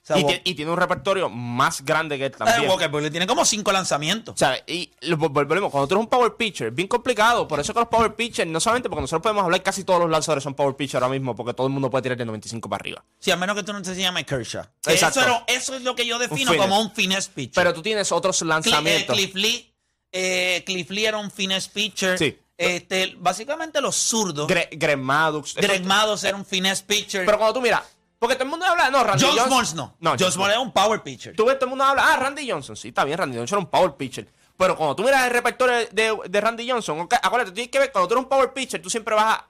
[0.02, 2.68] O sea, Y, tiene un repertorio más grande que él también.
[2.68, 4.34] Walker Buehler tiene como cinco lanzamientos.
[4.34, 7.48] O sea, y volvemos, cuando tú eres un power pitcher, es bien complicado.
[7.48, 10.10] Por eso que los power pitchers, no solamente porque nosotros podemos hablar, casi todos los
[10.10, 12.82] lanzadores son power pitchers ahora mismo, porque todo el mundo puede tirar de 95 para
[12.82, 13.04] arriba.
[13.18, 14.66] Sí, a menos que tú no te llames Kershaw.
[14.86, 15.20] Exacto.
[15.20, 17.54] Eso, era- eso es lo que yo defino como un finesse pitcher.
[17.54, 19.16] Pero tú tienes otros eh, lanzamientos.
[19.16, 19.72] Cliff Lee,
[20.12, 22.18] eh, Cliff Lee era un finesse pitcher.
[22.18, 22.36] Sí.
[22.56, 24.48] Este, básicamente los zurdos.
[24.48, 25.00] Gre- Greg
[26.24, 27.24] era un finesse pitcher.
[27.26, 27.82] Pero cuando tú miras,
[28.18, 29.50] porque todo el mundo habla, no, Randy Josh Johnson.
[29.50, 29.96] Morse no.
[30.00, 31.34] No, Morse era un power pitcher.
[31.36, 32.76] Tú ves, todo el mundo habla, ah, Randy Johnson.
[32.76, 34.28] Sí, está bien, Randy Johnson era un power pitcher.
[34.56, 37.90] Pero cuando tú miras el repertorio de, de Randy Johnson, acuérdate, tú tienes que ver,
[37.92, 39.40] cuando tú eres un power pitcher, tú siempre vas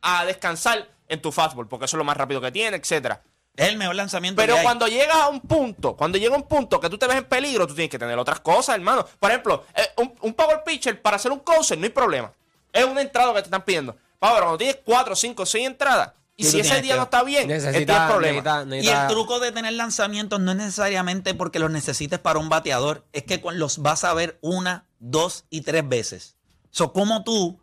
[0.00, 3.20] a, a descansar en tu fastball, porque eso es lo más rápido que tiene, etcétera.
[3.56, 4.64] Es el mejor lanzamiento Pero que hay.
[4.64, 7.66] cuando llegas a un punto, cuando llega un punto que tú te ves en peligro,
[7.66, 9.04] tú tienes que tener otras cosas, hermano.
[9.18, 12.32] Por ejemplo, eh, un, un power pitcher para hacer un closer no hay problema.
[12.72, 13.96] Es una entrada que te están pidiendo.
[14.18, 17.22] Pero cuando tienes 4, 5, 6 entradas, y Sí, si ese día que- no está
[17.22, 18.64] bien, Necesita, tienes problema.
[18.64, 22.48] necesita- Y el truco de tener lanzamientos no es necesariamente porque los necesites para un
[22.48, 26.36] bateador, es que los vas a ver una, dos y tres veces.
[26.70, 27.60] So, como tú,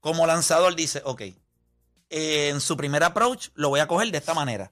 [0.00, 1.22] como lanzador, dices, ok,
[2.10, 4.70] eh, en su primer approach lo voy a coger de esta manera.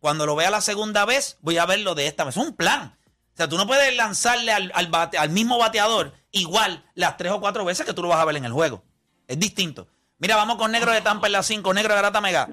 [0.00, 2.40] Cuando lo vea la segunda vez, voy a verlo de esta manera.
[2.40, 2.96] Es un plan.
[3.34, 7.32] O sea, tú no puedes lanzarle al, al bate- al mismo bateador igual las tres
[7.32, 8.82] o cuatro veces que tú lo vas a ver en el juego.
[9.26, 9.88] Es distinto.
[10.18, 12.48] Mira, vamos con Negro de Tampa en la 5, Negro de Garata Mega.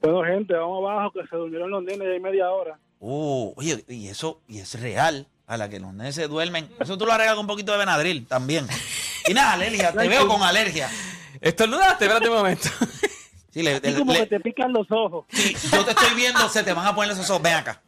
[0.00, 2.78] Bueno, gente, vamos abajo, que se durmieron los nenes de media hora.
[3.00, 5.26] Uh, oye, y eso y es real.
[5.48, 6.68] A la que los nenes se duermen.
[6.80, 8.66] Eso tú lo arreglas con un poquito de Benadryl también.
[9.28, 9.92] Y nada, alergia.
[9.92, 10.90] Te veo con alergia.
[11.40, 12.68] Estornudaste, espérate un momento.
[13.52, 15.24] Sí, le- le- como le- que te pican los ojos.
[15.30, 17.42] sí, yo te estoy viendo, se te van a poner esos ojos.
[17.42, 17.80] Ven acá.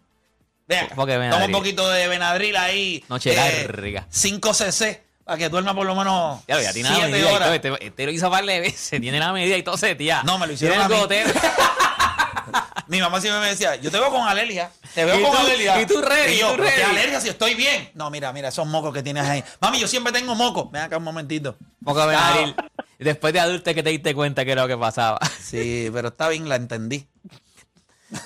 [0.69, 2.97] Toma un poquito de Benadryl ahí.
[2.97, 4.07] eh, Noche larga.
[4.11, 5.03] 5 cc.
[5.25, 7.37] Para que duerma por lo menos Ya, ya tiene la 7 medida y todo.
[7.37, 7.55] horas.
[7.55, 9.01] Este, este lo hizo par de veces.
[9.01, 10.23] Tiene la medida y todo se tía.
[10.25, 11.03] No, me lo hicieron Tiene el a mí.
[11.03, 11.41] gotero.
[12.89, 14.71] Mi mamá siempre me decía, yo te veo con alergia.
[14.95, 15.83] Te veo Y con tú- alergia.
[15.83, 17.91] y tú ready, Y yo, tú "¿Pero ¿qué ready?" alergia si estoy bien?
[17.95, 19.45] No, mira, mira, esos mocos que tienes ahí.
[19.61, 20.71] Mami, yo siempre tengo mocos.
[20.73, 21.57] Ven acá un momentito.
[21.85, 22.55] Poco de Benadryl.
[22.99, 25.19] Después de adulto que te diste cuenta que era lo que pasaba.
[25.43, 27.07] Sí, pero está bien, la entendí.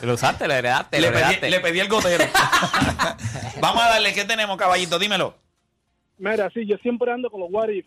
[0.02, 1.50] Lo usaste, lo heredaste, lo Le pedí, heredaste.
[1.50, 2.24] le pedí el gotero.
[3.60, 4.98] Vamos a darle, ¿qué tenemos, caballito?
[4.98, 5.34] Dímelo.
[6.18, 7.86] Mira, sí, yo siempre ando con los what if.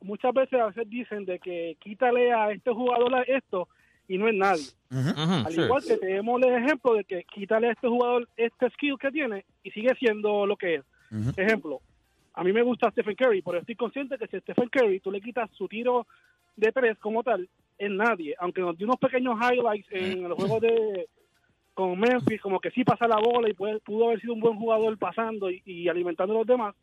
[0.00, 3.68] Muchas veces a veces dicen de que quítale a este jugador a esto
[4.08, 4.64] y no es nadie.
[4.90, 5.60] Al sí.
[5.60, 9.44] igual que tenemos el ejemplo de que quítale a este jugador este skill que tiene
[9.62, 10.84] y sigue siendo lo que es.
[11.36, 11.80] Ejemplo,
[12.34, 15.12] a mí me gusta Stephen Curry, pero estoy consciente que si a Stephen Curry tú
[15.12, 16.06] le quitas su tiro
[16.56, 17.48] de tres como tal,
[17.78, 18.34] es nadie.
[18.38, 21.08] Aunque nos dio unos pequeños highlights en el juego de
[21.74, 24.56] con Memphis, como que sí pasa la bola y puede, pudo haber sido un buen
[24.56, 26.74] jugador pasando y, y alimentando a los demás.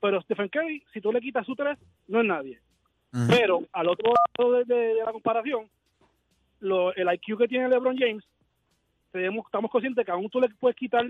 [0.00, 2.58] Pero Stephen Curry, si tú le quitas su tres, no es nadie.
[3.28, 5.68] Pero al otro lado de, de- de la comparación,
[6.60, 8.24] lo- el IQ que tiene LeBron James,
[9.12, 11.06] tenemos, estamos conscientes que aún tú le puedes quitar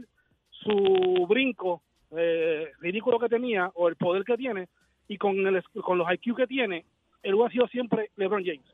[0.50, 1.82] su brinco
[2.16, 4.68] eh, ridículo que tenía o el poder que tiene
[5.08, 6.84] y con, el, con los IQ que tiene,
[7.22, 8.66] él ha sido siempre LeBron James.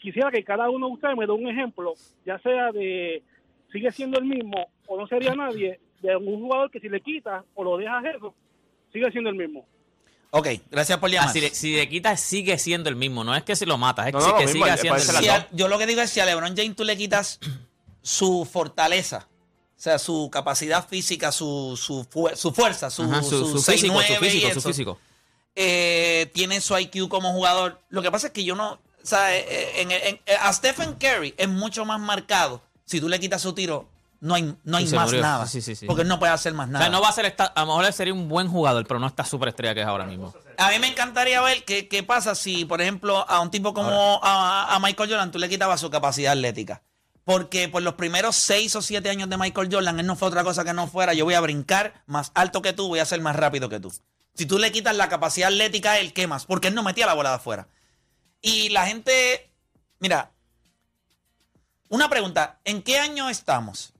[0.00, 3.22] Quisiera que cada uno de ustedes me dé un ejemplo, ya sea de
[3.72, 7.42] sigue siendo el mismo o no sería nadie, de un jugador que si le quitas
[7.54, 8.34] o lo dejas eso,
[8.92, 9.66] sigue siendo el mismo.
[10.30, 11.30] Ok, gracias por llamar.
[11.30, 13.24] Ah, si, le, si le quitas, sigue siendo el mismo.
[13.24, 15.16] No es que si lo matas, es No, que, no, sigue le siendo el Si
[15.18, 15.32] mismo.
[15.34, 17.40] a- yo lo que digo es si a LeBron James tú le quitas
[18.02, 23.46] su fortaleza, o sea, su capacidad física, su, su, fu- su fuerza, su, Ajá, su,
[23.46, 24.98] su su físico, 6'9" su físico, su físico.
[25.54, 27.80] eh, tiene su IQ como jugador.
[27.88, 30.94] Lo que pasa es que yo no, o sea, eh, en- en- eh, a Stephen
[30.94, 32.60] Curry es mucho más marcado.
[32.84, 33.88] Si tú le quitas su tiro,
[34.20, 35.46] no hay, no hay más nada.
[35.46, 35.86] Sí, sí, sí.
[35.86, 36.84] Porque él no puede hacer más O nada.
[36.86, 38.98] sea, no va a ser esta, a lo mejor él sería un buen jugador, pero
[38.98, 40.34] no esta superestrella que es ahora mismo.
[40.58, 44.18] A mí me encantaría ver qué, qué pasa si, por ejemplo, a un tipo como
[44.24, 46.82] a, a Michael Jordan tú le quitabas su capacidad atlética.
[47.24, 50.44] Porque por los primeros seis o siete años de Michael Jordan, él no fue otra
[50.44, 51.12] cosa que no fuera.
[51.12, 53.92] Yo voy a brincar más alto que tú, voy a ser más rápido que tú.
[54.34, 56.46] Si tú le quitas la capacidad atlética a él, ¿qué más?
[56.46, 57.66] Porque él no metía la bola de afuera.
[58.46, 59.50] Y la gente,
[59.98, 60.30] mira,
[61.88, 63.92] una pregunta, ¿en qué año estamos?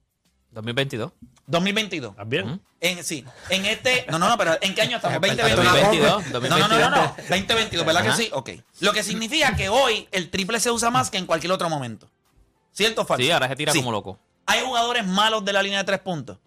[0.52, 1.10] 2022.
[1.48, 2.12] 2022.
[2.12, 2.62] ¿Estás bien?
[2.80, 4.06] En, sí, en este.
[4.08, 5.20] No, no, no, pero ¿en qué año estamos?
[5.20, 6.50] 2022, 2022.
[6.60, 7.16] No, no, no, no, no.
[7.28, 8.16] 2022, ¿verdad Ajá.
[8.16, 8.30] que sí?
[8.32, 8.50] Ok.
[8.78, 12.08] Lo que significa que hoy el triple se usa más que en cualquier otro momento.
[12.70, 13.24] ¿Cierto o falso?
[13.24, 13.78] Sí, ahora se tira Sí.
[13.80, 14.16] como loco.
[14.46, 16.38] ¿Hay jugadores malos de la línea de tres puntos?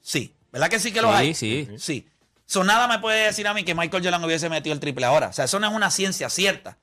[0.00, 0.34] Sí.
[0.50, 1.34] ¿Verdad que sí que los Sí, hay?
[1.34, 1.68] sí.
[1.78, 2.08] Sí.
[2.46, 5.28] So, nada me puede decir a mí que Michael Jordan hubiese metido el triple ahora.
[5.28, 6.78] O sea, eso no es una ciencia cierta.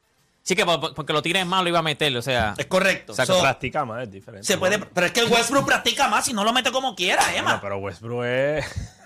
[0.49, 2.55] Sí, que por- porque lo tires mal lo iba a meter, o sea.
[2.57, 3.13] Es correcto.
[3.13, 4.47] O sea, que So, Practica más, es diferente.
[4.47, 7.62] se puede, pero es que Westbrook practica más y no lo mete como quiera, Emma.
[7.62, 8.65] pero Westbrook es.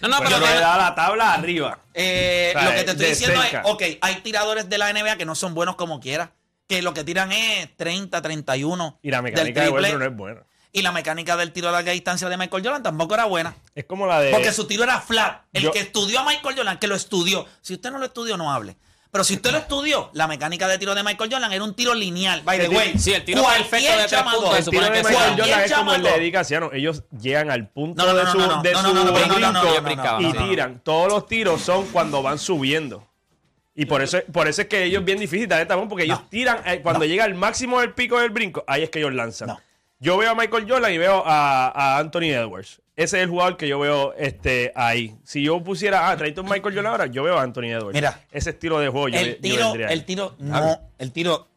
[0.00, 1.78] No, no, pero Westbrook que- le da la tabla arriba.
[1.94, 3.60] Eh, O sea, lo que te estoy de diciendo cerca.
[3.60, 6.32] es, ok, hay tiradores de la NBA que no son buenos como quiera.
[6.66, 8.98] Que lo que tiran es 30, 31.
[9.00, 10.40] Y la del mecánica de triple, Westbrook no es buena.
[10.72, 13.54] Y la mecánica del tiro a larga distancia de Michael Jordan tampoco era buena.
[13.76, 14.32] Es como la de.
[14.32, 15.42] Porque su tiro era flat.
[15.52, 17.46] El yo- que estudió a Michael Jordan, que lo estudió.
[17.60, 18.76] Si usted no lo estudió, no hable.
[19.14, 21.94] Pero si usted lo estudió, la mecánica de tiro de Michael Jordan era un tiro
[21.94, 22.42] lineal.
[22.42, 25.34] By the way, sí, el tiro perfecto de tres chamaco- puntos, El tiro de Michael.
[25.38, 26.70] Jordan es como el de Eddie Casiano.
[26.72, 30.80] Ellos llegan al punto de su, de brinco y tiran.
[30.80, 33.06] Todos los tiros son cuando van subiendo.
[33.76, 36.20] Y por eso, por eso es que ellos es bien difícil darle tapón, porque ellos
[36.20, 36.26] No.
[36.28, 39.46] tiran, eh, cuando llega al máximo del pico del brinco, ahí es que ellos lanzan.
[39.46, 39.60] No.
[40.00, 42.80] Yo veo a Michael Jordan y veo a, a Anthony Edwards.
[42.96, 45.16] Ese es el jugador que yo veo este, ahí.
[45.24, 47.94] Si yo pusiera, ah, traíste un Michael Jordan ahora, yo veo a Anthony Edwards.
[47.94, 48.20] Mira.
[48.30, 51.48] ese estilo de juego yo, el yo tiro, vendría el tiro, no, el tiro.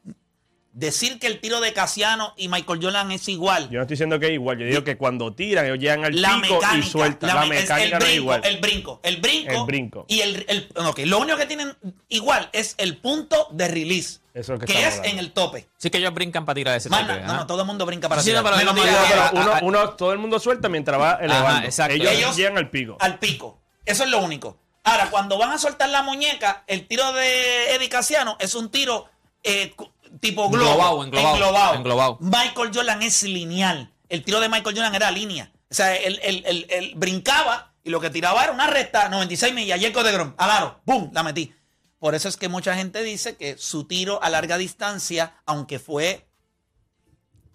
[0.79, 3.67] Decir que el tiro de Casiano y Michael Jordan es igual.
[3.71, 4.59] Yo no estoy diciendo que es igual.
[4.59, 7.35] Yo digo que cuando tiran, ellos llegan al la pico mecánica, y sueltan.
[7.35, 8.41] La, es mecánica el no es brinco, igual.
[8.45, 10.05] el brinco, el brinco, El brinco.
[10.07, 11.75] y el, el ok, lo único que tienen
[12.09, 15.07] igual es el punto de release, Eso es lo que que es hablando.
[15.09, 15.67] en el tope.
[15.77, 17.33] Sí que ellos brincan para tirar ese nada, no, ajá.
[17.37, 18.43] no, todo el mundo brinca para Sí, tirar.
[18.43, 21.65] no, pero Menos uno, ah, ah, uno- todo el mundo suelta mientras va elevando.
[21.65, 21.95] exacto.
[21.95, 22.97] Ellos, Ellos- llegan al pico.
[22.99, 23.59] al pico.
[23.83, 24.59] Eso es lo único.
[24.83, 29.09] Ahora, cuando van a soltar la muñeca, el tiro de Eddie Casiano es un tiro
[29.43, 29.73] eh,
[30.19, 30.65] tipo globo.
[30.71, 31.75] Englobado, englobado, englobado.
[31.75, 32.17] englobado.
[32.21, 33.93] Michael Jordan es lineal.
[34.09, 35.51] El tiro de Michael Jordan era línea.
[35.69, 39.53] O sea, él, él- él- él brincaba y lo que tiraba era una recta, 96
[39.53, 41.11] millas, Jacob de Grom, al aro, ¡boom!
[41.13, 41.53] La metí.
[41.99, 46.27] Por eso es que mucha gente dice que su tiro a larga distancia, aunque fue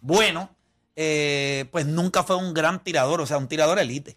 [0.01, 0.51] bueno,
[0.97, 4.17] eh, pues nunca fue un gran tirador, o sea, un tirador elite.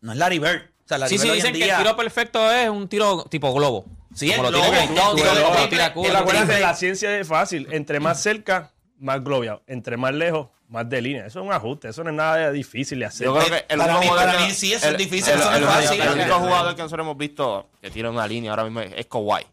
[0.00, 0.62] No es Larry Bird.
[0.84, 3.24] O sea, Larry Sí, sí, Bird en dicen que el tiro perfecto es un tiro
[3.24, 3.84] tipo globo.
[4.18, 7.68] Sí, Como lo tira como la ciencia es fácil.
[7.70, 9.62] Entre más cerca, más globeado.
[9.66, 11.26] Entre más lejos, más de línea.
[11.26, 11.88] Eso es un ajuste.
[11.88, 13.26] Eso no es nada difícil de hacer.
[13.26, 15.40] Yo creo que el Para mí- jugador para que- mí sí, eso es difícil, el-
[15.40, 16.00] eso no es el- fácil.
[16.00, 19.46] El único jugador que nosotros hemos visto que tira una línea ahora mismo es Kawhi.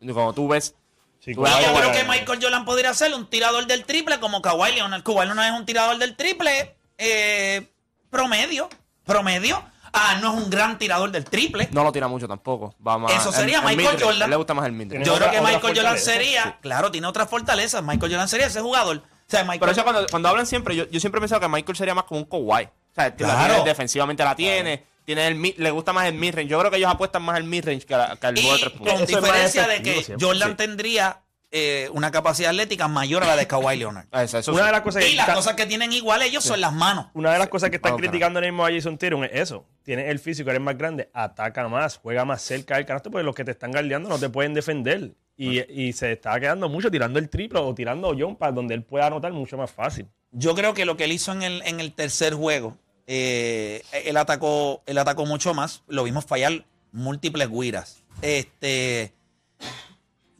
[0.00, 0.74] Y Cuando tú ves
[1.20, 4.42] Sí, Tú ves yo creo que Michael Jordan podría ser un tirador del triple como
[4.42, 5.02] Kawhi Leonard.
[5.02, 7.66] Kawhi Leonard es un tirador del triple eh,
[8.10, 8.68] promedio.
[9.06, 9.64] Promedio.
[9.96, 11.68] Ah, no es un gran tirador del triple.
[11.70, 12.74] no lo tira mucho tampoco.
[12.86, 14.02] Va más- Eso sería el Michael.
[14.02, 14.28] Jordan.
[14.28, 17.30] Le gusta más el mid Yo otra- creo que Michael Jordan sería, claro, tiene otras
[17.30, 17.82] fortalezas.
[17.82, 18.96] Michael Jordan sería ese jugador.
[18.98, 21.48] O sea, Michael Pero eso cuando, cuando hablan siempre, yo, yo siempre he pensado que
[21.48, 22.64] Michael sería más como un Kawhi.
[22.64, 23.54] O sea, la Claro.
[23.54, 26.48] tiene, defensivamente la tiene, tiene el mid- le gusta más el midrange.
[26.50, 28.72] Yo creo que ellos apuestan más al midrange que, que al juego de Y tres
[28.72, 29.00] con puntos.
[29.00, 30.54] Es más diferencia de que siempre, Jordan sí.
[30.56, 31.20] tendría
[31.56, 34.06] eh, una capacidad atlética mayor a la de Kawhi Leonard.
[34.10, 34.66] Ah, Eso, eso Una sí.
[34.66, 37.06] de las cosas que Y las está- cosas que tienen igual ellos son las manos.
[37.14, 39.64] Una de las cosas que están criticando ahora mismo a Jason Tatum es eso.
[39.84, 43.34] Tiene el físico, eres más grande, ataca más, juega más cerca del canasto porque los
[43.36, 45.12] que te están guardeando no te pueden defender.
[45.36, 49.06] Y, y se está quedando mucho tirando el triple o tirando jumpas donde él pueda
[49.06, 50.06] anotar mucho más fácil.
[50.32, 54.16] Yo creo que lo que él hizo en el, en el tercer juego, eh, él,
[54.16, 55.82] atacó, él atacó mucho más.
[55.86, 58.02] Lo vimos fallar múltiples guiras.
[58.22, 59.12] Este,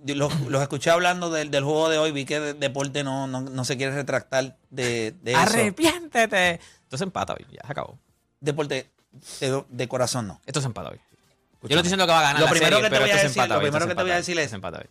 [0.07, 2.13] los, los escuché hablando del, del juego de hoy.
[2.13, 5.41] Vi que de- Deporte no, no, no se quiere retractar de, de eso.
[5.41, 6.61] Arrepiéntete.
[6.83, 7.99] Esto se empata hoy, ya se acabó.
[8.41, 8.91] Deporte
[9.41, 10.41] de, de corazón no.
[10.47, 10.99] Esto se empata hoy.
[10.99, 13.11] Yo no estoy diciendo que va a ganar Lo la primero serie, que te voy
[13.11, 14.79] a decir- lo primero se que te voy a empata decir hoy, es- se empata
[14.79, 14.87] hoy.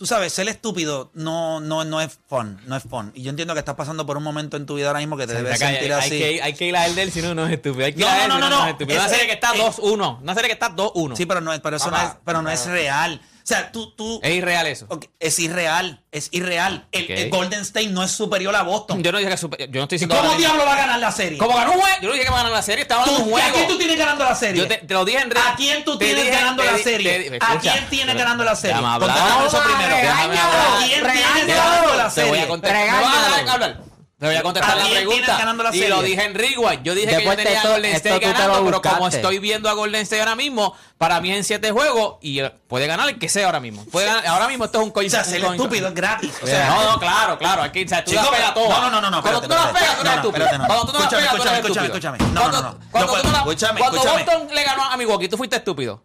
[0.00, 3.12] Tú sabes, ser estúpido no, no, no es fun, no es fun.
[3.14, 5.26] Y yo entiendo que estás pasando por un momento en tu vida ahora mismo que
[5.26, 6.18] te debes hay, sentir hay así.
[6.18, 7.84] que, hay que ir a él de él si no, no es estúpido.
[7.84, 8.64] Hay que No, ir a él no, no, no, no.
[8.64, 8.98] es estúpido.
[8.98, 10.22] Una serie que está eh, 2-1.
[10.22, 11.16] Una serie que está 2-1.
[11.18, 13.20] Sí, pero no es, pero eso no es, pero no es real.
[13.50, 14.86] O sea, tú, tú, Es irreal eso.
[15.18, 16.86] Es irreal, es irreal.
[16.92, 19.02] El, Golden State no es superior a Boston.
[19.02, 21.10] Yo no dije que super- yo no estoy diciendo ¿Cómo diablo va a ganar la
[21.10, 21.36] serie?
[21.36, 21.96] ¿Cómo ganó un juego?
[22.00, 23.52] Yo no dije que va a ganar la serie, estaba ¿Tú- hablando de un ¿A
[23.52, 24.62] quién tú tienes ganando la serie?
[24.62, 25.40] Yo te, te lo dije en red.
[25.44, 27.30] ¿A quién tú tienes dije- ganando te la serie?
[27.30, 28.76] te- ¿A escucha, quién tiene pero- ganando la serie?
[28.76, 29.18] Déjame hablar.
[29.18, 29.96] Contéstame eso primero.
[29.96, 31.46] Déjame ¿A quién tiene Regáñalo.
[31.54, 33.74] ganando la Te voy serie?
[33.80, 33.89] a.
[34.20, 35.38] Te voy a contestar ¿A la pregunta.
[35.38, 35.88] ganando la y serie?
[35.88, 36.82] lo dije en Rewind.
[36.82, 39.70] Yo dije Después que yo tenía esto- a Golden State ganando, pero como estoy viendo
[39.70, 43.08] a Golden State ahora mismo, para mí es en siete juegos y eh, puede ganar
[43.08, 43.82] el que sea ahora mismo.
[43.86, 45.06] Puede ganar- ahora mismo esto es un coin.
[45.06, 46.32] O sea, ser coin- estúpido es gratis.
[46.42, 47.62] O sea, no, no, claro, claro.
[47.62, 48.80] Aquí, o sea, tú Chico, las pegas todas.
[48.82, 49.78] no, no, no, no, Cuando tú no espérate.
[49.80, 50.46] pegas, tú eres estúpido.
[50.66, 51.84] Cuando tú no Escúchame, pegas, tú eres escúchame, estúpido.
[51.86, 52.34] escúchame, escúchame.
[52.34, 52.78] No, no, no.
[52.90, 54.24] Cuando puedo- tú no la- escúchame, cuando escúchame.
[54.24, 56.04] Boston le ganó a Milwaukee, tú fuiste estúpido.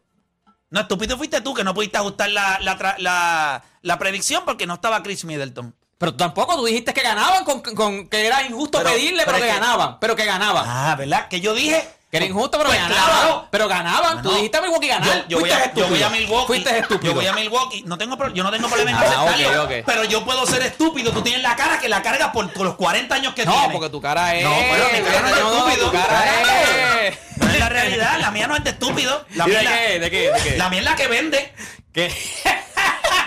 [0.69, 4.75] No, estúpido fuiste tú que no pudiste ajustar la, la, la, la predicción porque no
[4.75, 5.75] estaba Chris Middleton.
[5.97, 9.45] Pero tampoco tú dijiste que ganaban, con, con- que era injusto Pero- pedirle, pero, pero
[9.47, 9.99] que ganaban.
[9.99, 10.65] Pero que ganaban.
[10.67, 11.27] Ah, ¿verdad?
[11.29, 11.87] Que yo dije.
[12.11, 13.03] Que era injusto, pero Pues ganaban.
[13.05, 13.47] claro.
[13.51, 14.21] Pero ganaban.
[14.21, 14.35] tú No.
[14.35, 15.27] dijiste a Milwaukee ganar.
[15.27, 16.09] Yo, yo voy a, yo voy a.
[16.09, 16.47] Milwaukee.
[16.47, 17.11] Fuiste estúpido.
[17.11, 17.83] Yo voy a Milwaukee.
[17.85, 19.83] No tengo, yo no tengo problema en Ah, aceptarlo, ok, ok.
[19.85, 21.11] Pero yo puedo ser estúpido.
[21.11, 23.71] Tú tienes la cara que la cargas por los 40 años que No, tienes.
[23.71, 24.43] porque tu cara es.
[24.43, 25.85] No, pero mi cara no es estúpido.
[25.87, 27.17] Tu cara es.
[27.37, 28.19] No es la realidad.
[28.19, 29.25] La mía no es de estúpido.
[29.33, 29.99] La ¿Y mía de es la- qué?
[29.99, 30.31] ¿De qué?
[30.31, 30.57] ¿De qué?
[30.57, 31.53] La mía es la que vende.
[31.93, 32.13] ¿Qué?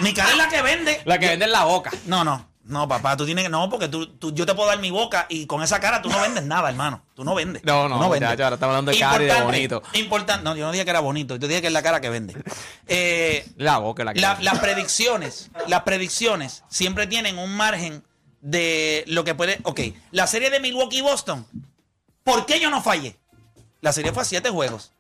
[0.01, 1.03] Mi cara es la que vende.
[1.05, 1.91] La que vende en la boca.
[2.07, 2.48] No, no.
[2.69, 3.51] No, papá, tú tienes que.
[3.51, 6.09] No, porque tú, tú- yo te puedo dar mi boca y con esa cara tú
[6.11, 7.03] no vendes nada, hermano.
[7.15, 7.65] Tú no vendes.
[7.65, 8.29] No, no, Tú vendes.
[8.29, 9.83] muchacho, ahora estamos hablando de cara y de bonito.
[9.95, 10.45] Importante.
[10.45, 11.37] No, yo no dije que era bonito.
[11.37, 12.35] Yo dije que es la cara que vende.
[12.87, 18.03] Eh, La boca la que la- las predicciones, las predicciones siempre tienen un margen
[18.41, 19.59] de lo que puede.
[19.65, 21.47] Ok, la serie de Milwaukee y Boston.
[22.25, 23.19] ¿Por qué yo no fallé?
[23.81, 24.93] La serie fue a siete juegos.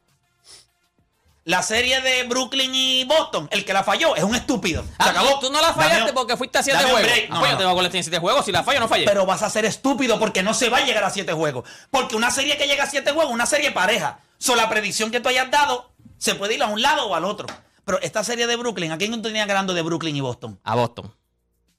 [1.49, 4.83] La serie de Brooklyn y Boston, el que la falló es un estúpido.
[4.83, 5.39] Se Ah, acabó.
[5.39, 7.11] Tú no la fallaste Dame porque fuiste a siete juegos.
[7.31, 7.57] No, no, no.
[7.57, 8.45] tengo Golden State en siete juegos.
[8.45, 9.07] Si la fallo, no fallé.
[9.07, 11.67] Pero vas a ser estúpido porque no se va a llegar a siete juegos.
[11.91, 14.21] Porque una serie que llega a siete juegos, una serie pareja.
[14.37, 17.25] So, la predicción que tú hayas dado se puede ir a un lado o al
[17.25, 17.47] otro.
[17.87, 20.61] Pero esta serie de Brooklyn, ¿a quién tú tenías ganando de Brooklyn y Boston?
[20.65, 21.15] A Boston.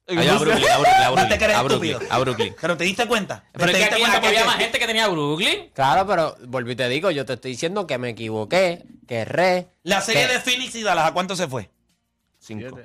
[0.10, 2.14] A Brooklyn, a Brooklyn, a No te Brooklyn, crees a Brooklyn, estúpido.
[2.14, 2.56] a Brooklyn.
[2.60, 3.44] Pero te diste cuenta.
[3.54, 5.70] Pero te es que aquí, había más gente que tenía Brooklyn.
[5.74, 9.68] Claro, pero volví y te digo, yo te estoy diciendo que me equivoqué, que erré.
[9.84, 11.70] La serie que- de Phoenix y Dallas, ¿a cuánto se fue?
[12.40, 12.80] Cinco.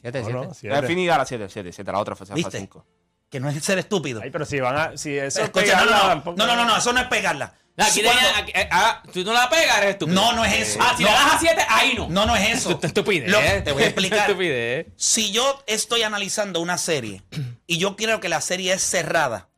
[0.00, 0.32] Siete, siete.
[0.32, 0.80] no, La siete.
[0.82, 1.90] definida a las 7, 7, 7.
[1.90, 2.24] La otra fue.
[2.26, 2.84] 5.
[3.30, 4.20] Que no es ser estúpido.
[4.22, 4.96] Ay, pero si van a.
[4.96, 7.06] Si eso es Escucha, pegarla, no, no, tampoco- no, no, no, no, eso no es
[7.08, 7.54] pegarla.
[7.76, 10.20] Aquí Cuando- tenía- aquí- eh, ah, tú no la pegas, eres estúpido.
[10.20, 10.78] No, no es eso.
[10.82, 11.10] Ah, si No.
[11.10, 12.08] le das a 7, ahí no.
[12.08, 12.70] No, no es eso.
[12.72, 13.30] Esto es estupidez.
[13.30, 14.20] Lo- te voy a explicar.
[14.30, 14.86] estupidez.
[14.96, 17.22] si yo estoy analizando una serie
[17.68, 19.48] y yo creo que la serie es cerrada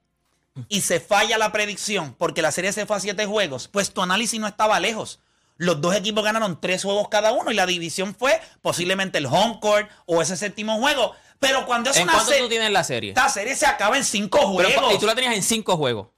[0.69, 4.03] y se falla la predicción porque la serie se fue a siete juegos, pues tu
[4.03, 5.21] análisis no estaba lejos.
[5.61, 9.59] Los dos equipos ganaron tres juegos cada uno y la división fue posiblemente el home
[9.61, 11.13] court o ese séptimo juego.
[11.39, 13.11] Pero cuando es ¿En una cuánto serie, tú tienes la serie?
[13.11, 14.95] esta serie se acaba en cinco Pero, juegos.
[14.95, 16.09] y tú la tenías en 5 juegos.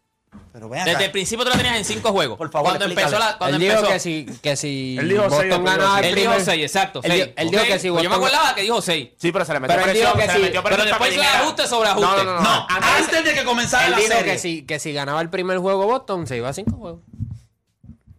[0.53, 0.91] Pero ven acá.
[0.93, 2.39] Desde el principio tú la tenías en 5 juegos.
[2.39, 3.15] Por favor, cuando explícale.
[3.17, 3.39] empezó la.
[3.39, 6.33] Cuando Él dijo que si, que si Él dijo seis Boston ganaba dijo Él dijo.
[6.41, 7.01] 6, exacto.
[7.03, 9.09] Él seis, dijo- él dijo que si Pues yo me acordaba que dijo 6.
[9.19, 10.13] Sí, pero se le metió Pero él presión.
[10.13, 10.45] dijo que se le sí.
[10.47, 12.07] metió Pero después hizo ajuste sobre ajuste.
[12.07, 12.41] No, no, no.
[12.43, 14.33] No, antes de que comenzara Él la dijo serie.
[14.33, 17.01] que si, que si ganaba el primer juego Boston, se iba a cinco juegos.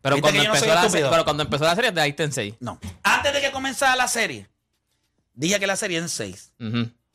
[0.03, 1.07] Pero cuando, que yo no empezó soy la, estúpido.
[1.07, 2.55] se- pero cuando empezó la serie, de ahí está en 6.
[2.59, 2.79] No.
[3.01, 4.47] Antes de que comenzara la serie,
[5.33, 6.53] dije que la serie en seis.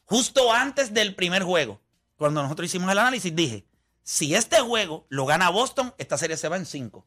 [0.04, 1.80] Justo antes del primer juego,
[2.16, 3.64] cuando nosotros hicimos el análisis, dije,
[4.02, 7.06] si este juego lo gana Boston, esta serie se va en 5.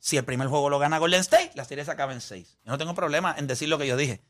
[0.00, 2.58] Si el primer juego lo gana Golden State, la serie se acaba en 6.
[2.64, 4.20] Yo no tengo problema en decir lo que yo dije.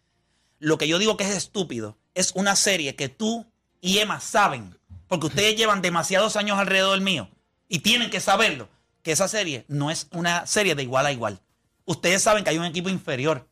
[0.61, 4.79] Lo que yo digo que es estúpido es una serie que tú y Emma saben,
[5.09, 7.29] porque ustedes llevan demasiados años alrededor mío
[7.69, 8.69] y tienen que saberlo,
[9.05, 11.41] que esa serie no es una serie de igual a igual.
[11.85, 13.47] Ustedes saben que hay un equipo inferior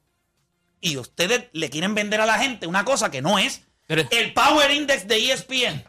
[0.81, 3.63] y ustedes le quieren vender a la gente una cosa que no es.
[3.87, 5.85] El Power Index de E ESPN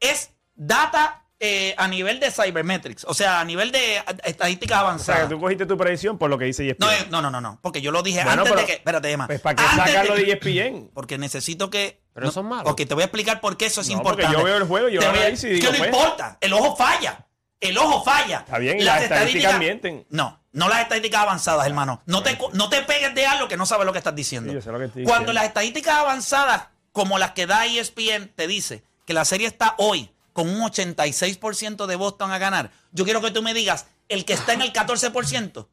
[0.00, 4.88] es data eh, a nivel de cybermetrics, o sea, a nivel de estadísticas O sea,
[4.88, 5.22] avanzadas.
[5.28, 6.80] que tú cogiste tu predicción por lo que dice E ESPN.
[6.86, 8.72] No, eh, no, no, no, no, porque yo lo dije Bueno, antes pero- de que.
[8.72, 9.26] Espérate, Emma.
[9.26, 10.90] Pues, ¿para qué sacarlo de E ESPN?
[10.92, 12.02] Porque necesito que.
[12.14, 12.72] Pero son malos.
[12.72, 14.38] Ok, te voy a explicar por qué eso es No, porque importante.
[14.38, 15.90] yo veo el juego, yo Te lo analizo y digo, ¿Qué no pues.
[15.94, 16.38] importa?
[16.40, 17.25] El ojo falla.
[17.60, 18.40] El ojo falla.
[18.40, 20.06] Está bien, y las estadísticas mienten.
[20.10, 22.02] No, no las estadísticas avanzadas, hermano.
[22.06, 24.50] No te, no te pegues de algo que no sabes lo que estás diciendo.
[24.50, 25.32] Sí, yo sé lo que estoy Cuando diciendo.
[25.34, 30.10] las estadísticas avanzadas, como las que da ESPN, te dice que la serie está hoy
[30.32, 34.34] con un 86% de Boston a ganar, yo quiero que tú me digas, el que
[34.34, 35.66] está en el 14%,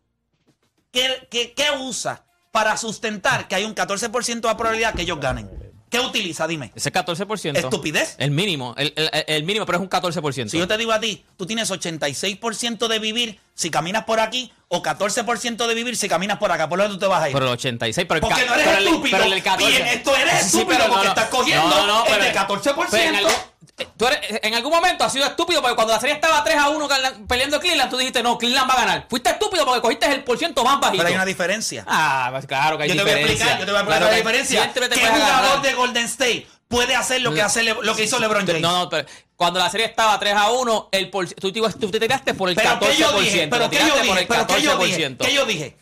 [0.92, 5.50] ¿qué, qué, qué usa para sustentar que hay un 14% de probabilidad que ellos ganen?
[5.94, 6.48] ¿Qué utiliza?
[6.48, 6.72] Dime.
[6.76, 7.56] Ese es 14%.
[7.58, 8.16] ¿Estupidez?
[8.18, 8.74] El mínimo.
[8.78, 10.50] El, el- el mínimo, pero es un 14%.
[10.50, 14.52] Si yo te digo a ti, tú tienes 86% de vivir si caminas por aquí
[14.68, 16.68] o 14% de vivir si caminas por acá.
[16.68, 17.34] ¿Por dónde tú te vas a ir?
[17.34, 19.18] Pero el 86, pero el Porque no eres pero el- estúpido.
[19.20, 19.72] pero el 14.
[19.72, 21.10] Y en esto eres Sí, estúpido pero porque no.
[21.12, 22.88] estás cogiendo No, no, el pero- de 14%.
[22.92, 23.32] pero en, algún,
[23.78, 26.58] eh, tú eres- en algún momento has sido estúpido porque cuando la serie estaba 3
[26.58, 29.06] a 1 gan- peleando Cleveland, tú dijiste, no, Cleveland va a ganar.
[29.10, 30.98] Fuiste estúpido porque cogiste el por ciento más bajito.
[30.98, 31.84] Pero hay una diferencia.
[31.88, 33.46] Ah, pues claro que hay yo te voy a diferencia.
[33.46, 34.74] explicar, yo te voy a explicar Claro la que diferencia.
[34.74, 38.48] ¿Qué jugador de Golden State puede hacer lo que, hace Le- lo que hizo LeBron
[38.48, 38.62] James?
[38.64, 39.08] No, no, pero
[39.44, 42.50] cuando la serie estaba 3 a 1, el por, tú, te, tú, te tiraste por
[42.50, 42.80] el 14%.
[42.80, 43.48] ¿qué yo dije?
[43.50, 44.28] ¿Pero qué yo dije?
[44.48, 45.18] Qué yo dije?
[45.18, 45.78] ¿Qué yo dije?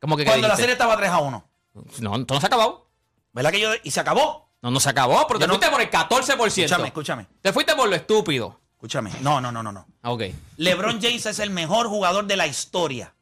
[0.00, 1.48] ¿Cómo que qué Cuando la serie estaba 3 a 1.
[1.98, 2.88] No, no se acabó.
[3.34, 3.68] ¿Verdad que yo.?
[3.82, 4.48] Y se acabó.
[4.62, 5.54] No, no se acabó, pero yo te no...
[5.54, 6.46] fuiste por el 14%.
[6.46, 7.26] Escúchame, escúchame.
[7.42, 8.58] Te fuiste por lo estúpido.
[8.72, 9.10] Escúchame.
[9.20, 9.72] No, no, no, no.
[9.72, 9.86] no.
[10.00, 10.22] Ah, ok.
[10.56, 13.14] LeBron James es el mejor jugador de la historia.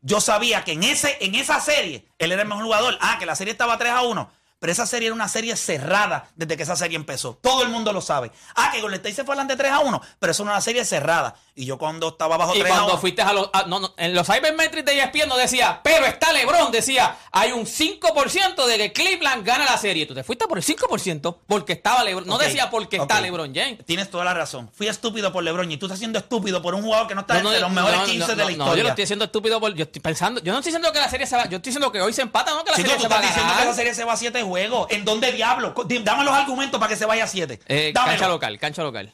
[0.00, 2.98] Yo sabía que en, ese, en esa serie él era el mejor jugador.
[3.00, 4.30] Ah, que la serie estaba 3 a 1.
[4.58, 7.34] Pero esa serie era una serie cerrada desde que esa serie empezó.
[7.42, 8.32] Todo el mundo lo sabe.
[8.54, 10.62] Ah, que Golden State se fue adelante 3 a 1, pero eso no era una
[10.62, 11.34] serie cerrada.
[11.54, 12.74] Y yo cuando estaba bajo 3 a 1.
[12.74, 13.50] Y cuando fuiste a los.
[13.52, 17.52] A, no, no, en los Cybermetrics de ESPN no decía, pero está LeBron, decía, hay
[17.52, 20.06] un 5% de que Cleveland gana la serie.
[20.06, 22.26] Tú te fuiste por el 5% porque estaba LeBron.
[22.26, 23.00] No okay, decía porque okay.
[23.00, 23.84] está LeBron James.
[23.84, 24.70] Tienes toda la razón.
[24.72, 27.42] Fui estúpido por LeBron y tú estás siendo estúpido por un jugador que no está
[27.42, 28.56] no, entre los mejores 15 de la historia.
[28.56, 29.74] No, yo lo estoy haciendo estúpido por.
[29.74, 30.40] Yo estoy pensando.
[30.40, 31.42] Yo no estoy diciendo que la serie se va.
[31.44, 33.14] Yo estoy diciendo que hoy se empata, no que la si serie tú, se tú
[33.14, 33.20] va.
[33.20, 34.86] Estás diciendo que la serie se va a 7 juego.
[34.90, 35.74] ¿En dónde diablo?
[36.02, 37.60] Dame los argumentos para que se vaya a 7.
[37.66, 39.12] Eh, cancha local, cancha local.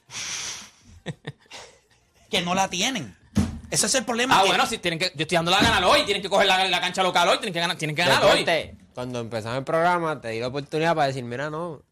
[2.30, 3.16] que no la tienen.
[3.70, 4.38] Ese es el problema.
[4.38, 6.80] Ah, bueno, si tienen que, yo estoy dando la ganar hoy, tienen que coger la,
[6.80, 8.46] cancha local hoy, tienen que ganar, tienen que ganar hoy.
[8.94, 11.82] Cuando empezamos el programa, te di la oportunidad para decir, mira, no.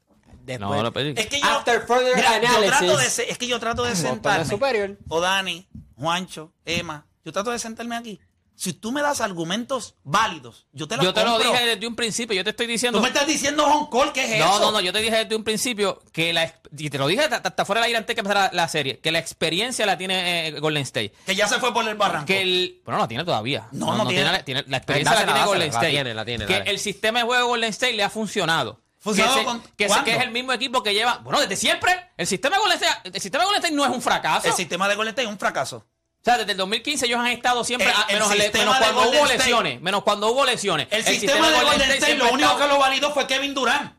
[0.42, 1.14] Después, no, no pedí.
[1.16, 4.96] Es que yo, After further mira, trato de, es que yo trato de sentarme.
[5.08, 5.66] O Dani,
[5.96, 8.20] Juancho, Emma, yo trato de sentarme aquí
[8.60, 11.42] si tú me das argumentos válidos, yo te los Yo te compro.
[11.42, 12.98] lo dije desde un principio, yo te estoy diciendo.
[12.98, 14.58] Tú me estás diciendo on call, ¿qué es no, eso?
[14.58, 16.52] No, no, no, yo te dije desde un principio que la.
[16.76, 19.18] Y te lo dije hasta fuera del aire antes que empezara la, serie, que la
[19.18, 21.14] experiencia la tiene eh, Golden State.
[21.24, 22.26] Que ya se fue por el barranco.
[22.26, 23.66] Que el, pero no la tiene todavía.
[23.72, 24.24] No, no, no, no tiene.
[24.24, 25.86] tiene, la, tiene la, experiencia pues la, tiene Golden State.
[25.86, 26.44] La tiene, la tiene.
[26.44, 28.78] Que el sistema de juego de Golden State le ha funcionado.
[28.98, 31.16] Funcionado que, se, con, que, se, que, es el mismo equipo que lleva.
[31.24, 32.10] Bueno, desde siempre.
[32.18, 34.48] El sistema de Golden State, el sistema de Golden State no es un fracaso.
[34.48, 35.86] El sistema de Golden State es un fracaso.
[36.20, 39.38] O sea, desde el 2015 ellos han estado siempre, menos, cuando hubo State.
[39.38, 40.86] lesiones, menos cuando hubo lesiones.
[40.90, 43.94] El, sistema, de Golden, State, lo único que lo validó fue Kevin Durant.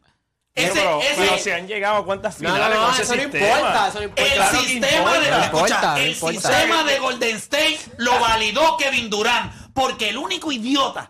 [0.54, 3.16] Pero, ese, han llegado a cuántas finales no, no, eso.
[3.16, 4.52] No importa, eso importa.
[4.52, 9.74] El sistema, de, importa, el sistema de Golden State lo validó Kevin Durant.
[9.74, 11.10] Porque el único idiota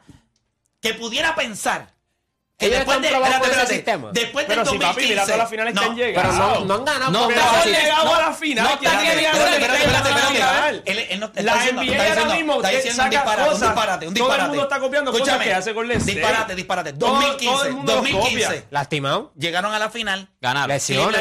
[0.80, 1.92] que pudiera pensar
[2.62, 4.10] ellos después están de, espérate, sistema.
[4.14, 5.38] Después del 2015.
[5.38, 7.12] Las finales no, no, han ganado.
[7.12, 8.68] No, pero han llegado a la final.
[8.68, 9.02] Está la
[11.54, 11.82] diciendo,
[13.46, 13.76] cosas.
[14.16, 18.68] Todo el mundo está copiando Escúchame, hace con 2015, 2015.
[18.70, 19.34] Lastimado.
[19.36, 20.30] Llegaron a la final.
[20.40, 20.70] Ganaron.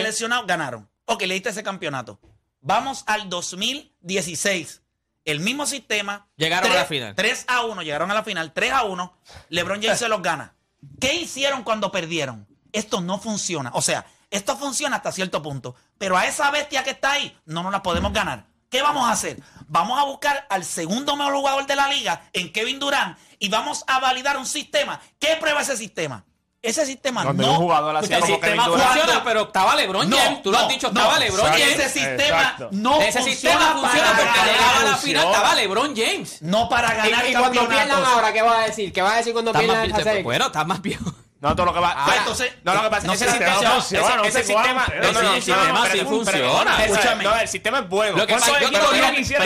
[0.02, 0.88] Lesionado, ganaron.
[1.06, 2.20] Ok, le diste ese campeonato.
[2.60, 4.82] Vamos al 2016
[5.24, 6.28] el mismo sistema.
[6.36, 7.14] Llegaron 3, a la final.
[7.14, 9.18] 3 a 1, llegaron a la final, 3 a 1.
[9.48, 10.54] LeBron James se los gana.
[11.00, 12.46] ¿Qué hicieron cuando perdieron?
[12.72, 13.70] Esto no funciona.
[13.74, 15.74] O sea, esto funciona hasta cierto punto.
[15.98, 18.46] Pero a esa bestia que está ahí, no nos la podemos ganar.
[18.70, 19.42] ¿Qué vamos a hacer?
[19.66, 23.84] Vamos a buscar al segundo mejor jugador de la liga en Kevin Durant y vamos
[23.88, 25.00] a validar un sistema.
[25.18, 26.24] ¿Qué prueba ese sistema?
[26.62, 27.52] Ese sistema Donde no.
[27.52, 30.42] Un jugador así el como sistema Kevin funciona, pero estaba LeBron no, James.
[30.42, 31.70] Tú lo has dicho, estaba LeBron James.
[31.70, 32.68] Ese sistema Exacto.
[32.72, 36.42] no Ese sistema funciona porque llegaba a la final, estaba LeBron James.
[36.42, 38.92] No para ganar y, y cuando pierdan ahora, ¿qué vas a decir?
[38.92, 40.22] ¿Qué vas a decir cuando pierdan el pues.
[40.22, 41.10] Bueno, está más viejo.
[41.40, 41.94] No, todo lo que va.
[41.96, 44.14] Ah, entonces, no, lo que pasa no es que ese sistema no funciona.
[44.16, 46.84] Ese, ese sistema, no, no, no, el sistema sí funciona.
[46.84, 47.24] Escúchame.
[47.24, 48.18] No, el sistema es bueno.
[48.18, 49.36] Lo que pasa, yo te lo dije.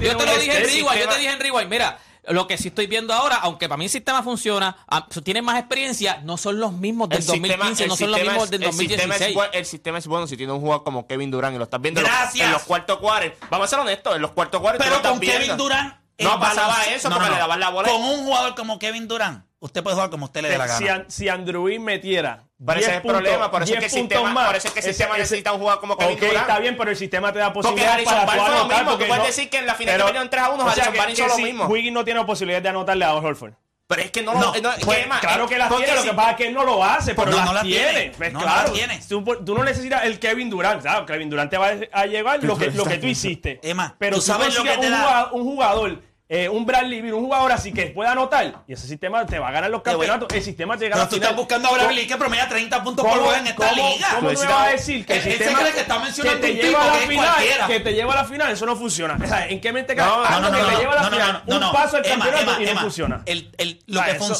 [0.00, 1.00] Yo te lo dije en Reway.
[1.00, 1.66] Yo te lo dije en Reway.
[1.66, 1.98] Mira.
[2.28, 5.58] Lo que sí estoy viendo ahora, aunque para mí el sistema funciona, ah, tienen más
[5.58, 9.38] experiencia, no son los mismos del el 2015, sistema, no son los mismos del 2016.
[9.52, 12.00] El sistema, es, bueno si tiene un jugador como Kevin Durant y lo estás viendo
[12.00, 12.46] Gracias.
[12.46, 13.32] En, los, cuartos cuares.
[13.50, 14.80] Vamos a ser honestos, en los cuartos cuares.
[14.82, 15.94] Pero con Kevin Durant.
[16.18, 17.88] No pasaba eso no, porque le daban la bola.
[17.88, 20.78] Con un jugador como Kevin Durant usted puede jugar como usted le dé la gana.
[20.78, 22.44] Si, an, si Andruín metiera.
[22.64, 24.80] Pero ese es el problema, por eso es que el sistema, por eso es que
[24.80, 26.48] el sistema ese, necesita un jugador como Kevin okay, Durant.
[26.48, 28.58] está bien, pero el sistema te da posibilidades para Barnes anotar.
[28.58, 30.42] Lo mismo, porque tú puedes no, decir que en la final pero, que perdieron 3
[30.42, 31.66] a 1, Harrison Barnes hizo lo si mismo.
[31.66, 33.52] Wiggins no tiene posibilidades de anotarle a Horford.
[33.88, 35.20] Pero es que no, no, no pues, más?
[35.20, 37.36] Claro que las tiene, lo que pasa es que él no lo hace, pero no,
[37.38, 37.90] las, no las tiene.
[37.90, 38.12] tiene.
[38.18, 39.00] Pues no claro, las tiene.
[39.08, 41.06] Tú, tú, no necesitas el Kevin Durant, ¿sabes?
[41.06, 43.60] Kevin Durant te va a llevar lo que, lo que tú hiciste.
[43.62, 47.24] Emma, pero tú, sabes lo que un, jugador, un jugador eh, un Bradley Beal, un
[47.24, 50.42] jugador así que pueda anotar, y ese sistema te va a ganar los campeonatos, el
[50.42, 51.02] sistema te gana.
[51.02, 53.68] Pero tú estás buscando a Bradley Beal que promedia 30 puntos por juego en esta
[53.68, 54.08] ¿cómo, liga.
[54.16, 56.82] ¿Cómo tú vas a decir que el, el sistema que, está mencionando que te lleva
[56.82, 59.18] a la final, que te lleva a la final, eso no funciona?
[59.22, 60.06] O sea, ¿en qué mente cae?
[60.06, 62.80] No, no, no, que te lleva a la final, un paso al campeonato y no
[62.80, 63.24] funciona.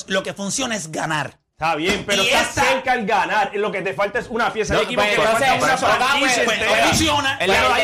[0.09, 1.39] lo que funciona es ganar.
[1.61, 2.62] Está bien, pero y estás esa...
[2.62, 3.50] cerca al ganar.
[3.54, 5.28] Lo que te falta es una pieza no, de equipo pues, que pues,
[5.59, 7.36] pues, funciona.
[7.40, 7.74] Pero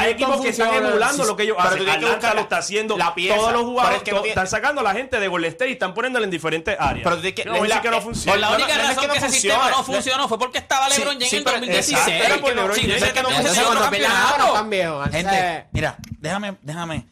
[0.00, 1.84] hay equipos que están emulando lo que ellos hacen.
[1.84, 2.98] Pero lo está haciendo.
[2.98, 5.72] La pieza, todos los jugadores que están sacando a la gente de Golden State y
[5.74, 7.04] están poniéndola en diferentes áreas.
[7.04, 8.36] Pero tú que no, que no eh, funciona.
[8.36, 11.44] La única no, razón que, ese sistema no funcionó fue porque estaba LeBron James en
[11.44, 12.08] 2016.
[12.08, 13.00] Era por LeBron James.
[13.00, 15.08] Es que no funcionó.
[15.12, 17.06] Gente, mira, déjame, déjame.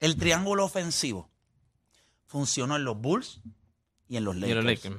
[0.00, 1.30] El triángulo ofensivo
[2.34, 3.40] funcionó en los Bulls
[4.08, 4.90] y en los Lakers.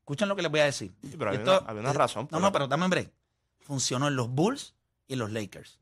[0.00, 0.92] Escuchen lo que les voy a decir.
[1.12, 2.26] Había, una, había, una, razón.
[2.32, 3.12] No, no, pero dame un break.
[3.60, 4.74] Funcionó en los Bulls
[5.06, 5.78] y en los Lakers.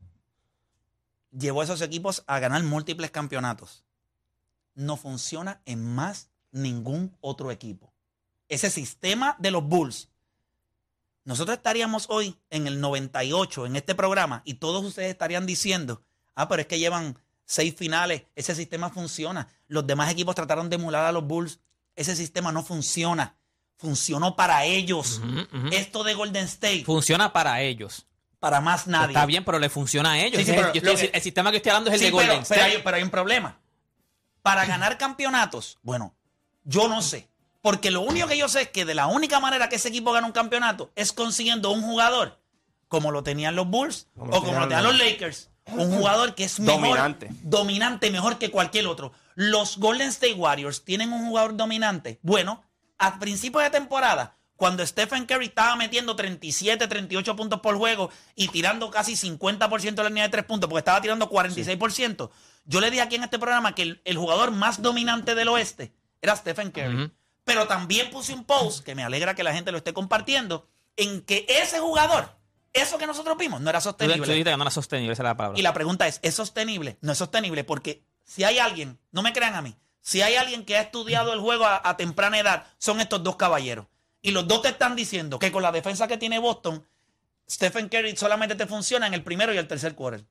[1.31, 3.83] Llevó a esos equipos a ganar múltiples campeonatos.
[4.75, 7.91] No funciona en más ningún otro equipo.
[8.47, 10.09] Ese sistema de los Bulls.
[11.23, 16.03] Nosotros estaríamos hoy en el 98 en este programa y todos ustedes estarían diciendo,
[16.35, 19.47] ah, pero es que llevan seis finales, ese sistema funciona.
[19.67, 21.59] Los demás equipos trataron de emular a los Bulls,
[21.95, 23.35] ese sistema no funciona.
[23.77, 25.21] Funcionó para ellos.
[25.71, 28.05] Esto de Golden State, Funciona para ellos.
[28.39, 29.07] para más nadie.
[29.13, 30.39] Está bien, pero le funciona a ellos.
[30.39, 31.99] Sí, sí, Ese- pero yo estoy- lo que- el sistema que estoy hablando es el
[31.99, 32.75] Sí, de pero, Golden pero State.
[32.77, 33.59] hay, pero hay un problema.
[34.41, 36.13] Para ganar campeonatos, bueno,
[36.63, 37.29] yo no sé.
[37.61, 40.11] Porque lo único que yo sé es que de la única manera que ese equipo
[40.11, 42.37] gana un campeonato es consiguiendo un jugador
[42.89, 45.49] como lo tenían los Bulls Como o como lo tenían los Lakers.
[45.67, 47.29] Un jugador que es mejor, Dominante.
[47.41, 49.13] dominante, mejor que cualquier otro.
[49.35, 52.19] Los Golden State Warriors tienen un jugador dominante.
[52.21, 52.63] Bueno,
[52.97, 58.49] a principios de temporada, cuando Stephen Curry estaba metiendo 37, 38 puntos por juego y
[58.49, 62.29] tirando casi 50% de la línea de tres puntos, porque estaba tirando 46%,
[62.65, 65.93] yo le dije aquí en este programa que el, el jugador más dominante del oeste
[66.21, 67.11] era Stephen Curry.
[67.45, 71.21] Pero también puse un post, que me alegra que la gente lo esté compartiendo, en
[71.23, 72.37] que ese jugador,
[72.73, 74.25] eso que nosotros vimos, no era tú sostenible.
[74.27, 75.59] dijiste que no era sostenible, esa es la palabra.
[75.59, 76.97] Y la pregunta es, ¿es sostenible?
[77.01, 80.65] No es sostenible porque si hay alguien, no me crean a mí, si hay alguien
[80.65, 83.87] que ha estudiado el juego a, a temprana edad, son estos dos caballeros.
[84.21, 86.85] Y los dos te están diciendo que con la defensa que tiene Boston,
[87.49, 90.25] Stephen Curry solamente te funciona en el primero y el tercer quarter.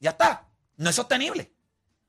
[0.00, 0.48] Ya está.
[0.76, 1.52] No es sostenible.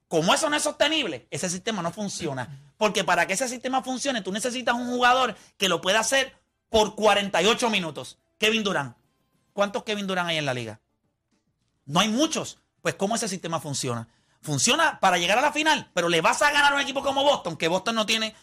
[0.08, 2.74] Como eso no es sostenible, ese sistema no funciona.
[2.78, 6.36] Porque para que ese sistema funcione, tú necesitas un jugador que lo pueda hacer
[6.70, 8.20] por 48 minutos.
[8.38, 8.96] Kevin Durant.
[9.54, 10.80] ¿Cuántos Kevin Durant hay en la liga?
[11.86, 12.58] No hay muchos.
[12.82, 14.08] Pues, ¿cómo ese sistema funciona?
[14.42, 17.24] Funciona para llegar a la final, pero le vas a ganar a un equipo como
[17.24, 18.36] Boston, que Boston no tiene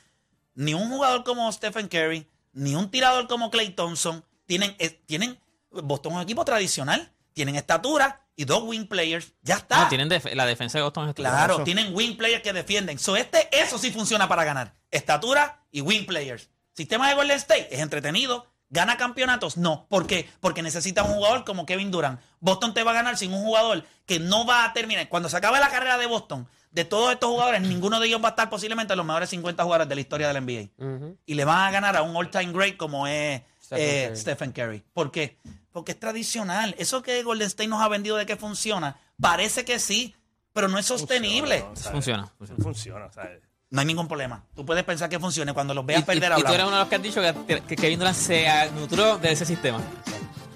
[0.55, 4.25] ni un jugador como Stephen Curry, ni un tirador como Clay Thompson.
[4.47, 5.39] Tienen, eh, tienen
[5.71, 9.33] Boston es un equipo tradicional, tienen estatura y dos wing players.
[9.43, 9.83] Ya está.
[9.83, 12.99] No, tienen def- la defensa de Boston es Claro, tienen wing players que defienden.
[12.99, 14.75] So, este, eso sí funciona para ganar.
[14.91, 16.49] Estatura y wing players.
[16.73, 18.50] Sistema de Golden State es entretenido.
[18.71, 19.57] ¿Gana campeonatos?
[19.57, 19.87] No.
[19.89, 20.29] ¿Por qué?
[20.41, 22.21] Porque necesita un jugador como Kevin Durant.
[22.39, 25.09] Boston te va a ganar sin un jugador que no va a terminar.
[25.09, 28.29] Cuando se acabe la carrera de Boston, de todos estos jugadores, ninguno de ellos va
[28.29, 31.17] a estar posiblemente en los mejores 50 jugadores de la historia del NBA.
[31.27, 34.17] Y le van a ganar a un all-time great como es Stephen eh, Curry.
[34.17, 34.85] Stephen Curry.
[34.93, 35.37] ¿Por qué?
[35.73, 36.77] Porque es tradicional.
[36.79, 40.15] Eso que Golden State nos ha vendido de que funciona, parece que sí,
[40.53, 41.61] pero no es sostenible.
[41.63, 42.63] Funciona, Funciona, Funciona.
[42.63, 43.31] Funciona, o sea,
[43.71, 44.43] No hay ningún problema.
[44.55, 45.53] Tú puedes pensar que funcione.
[45.55, 47.61] Cuando los veas Y, perder, y tú eres uno de los que has dicho que,
[47.63, 49.79] que Kevin Durant se nutrió de ese sistema.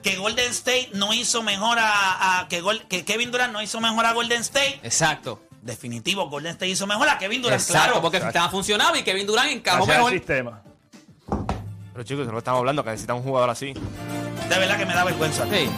[0.02, 2.40] Que Golden State no hizo mejor a...
[2.40, 4.80] a- que, Kevin Durant no hizo mejor a Golden State.
[4.82, 5.42] Exacto.
[5.62, 7.60] Definitivo, Golden State hizo mejor a Kevin Durant.
[7.62, 8.02] Exacto, Claro.
[8.02, 10.12] porque el sistema funcionaba y Kevin Durant encajó mejor.
[10.12, 10.62] sistema.
[11.92, 13.72] Pero chicos, eso lo estamos hablando, que necesita un jugador así.
[13.72, 15.44] De verdad que me da vergüenza.
[15.48, 15.70] Sí.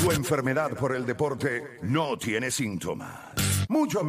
[0.00, 3.10] Tu enfermedad por el deporte no tiene síntomas.
[3.68, 4.02] Mucho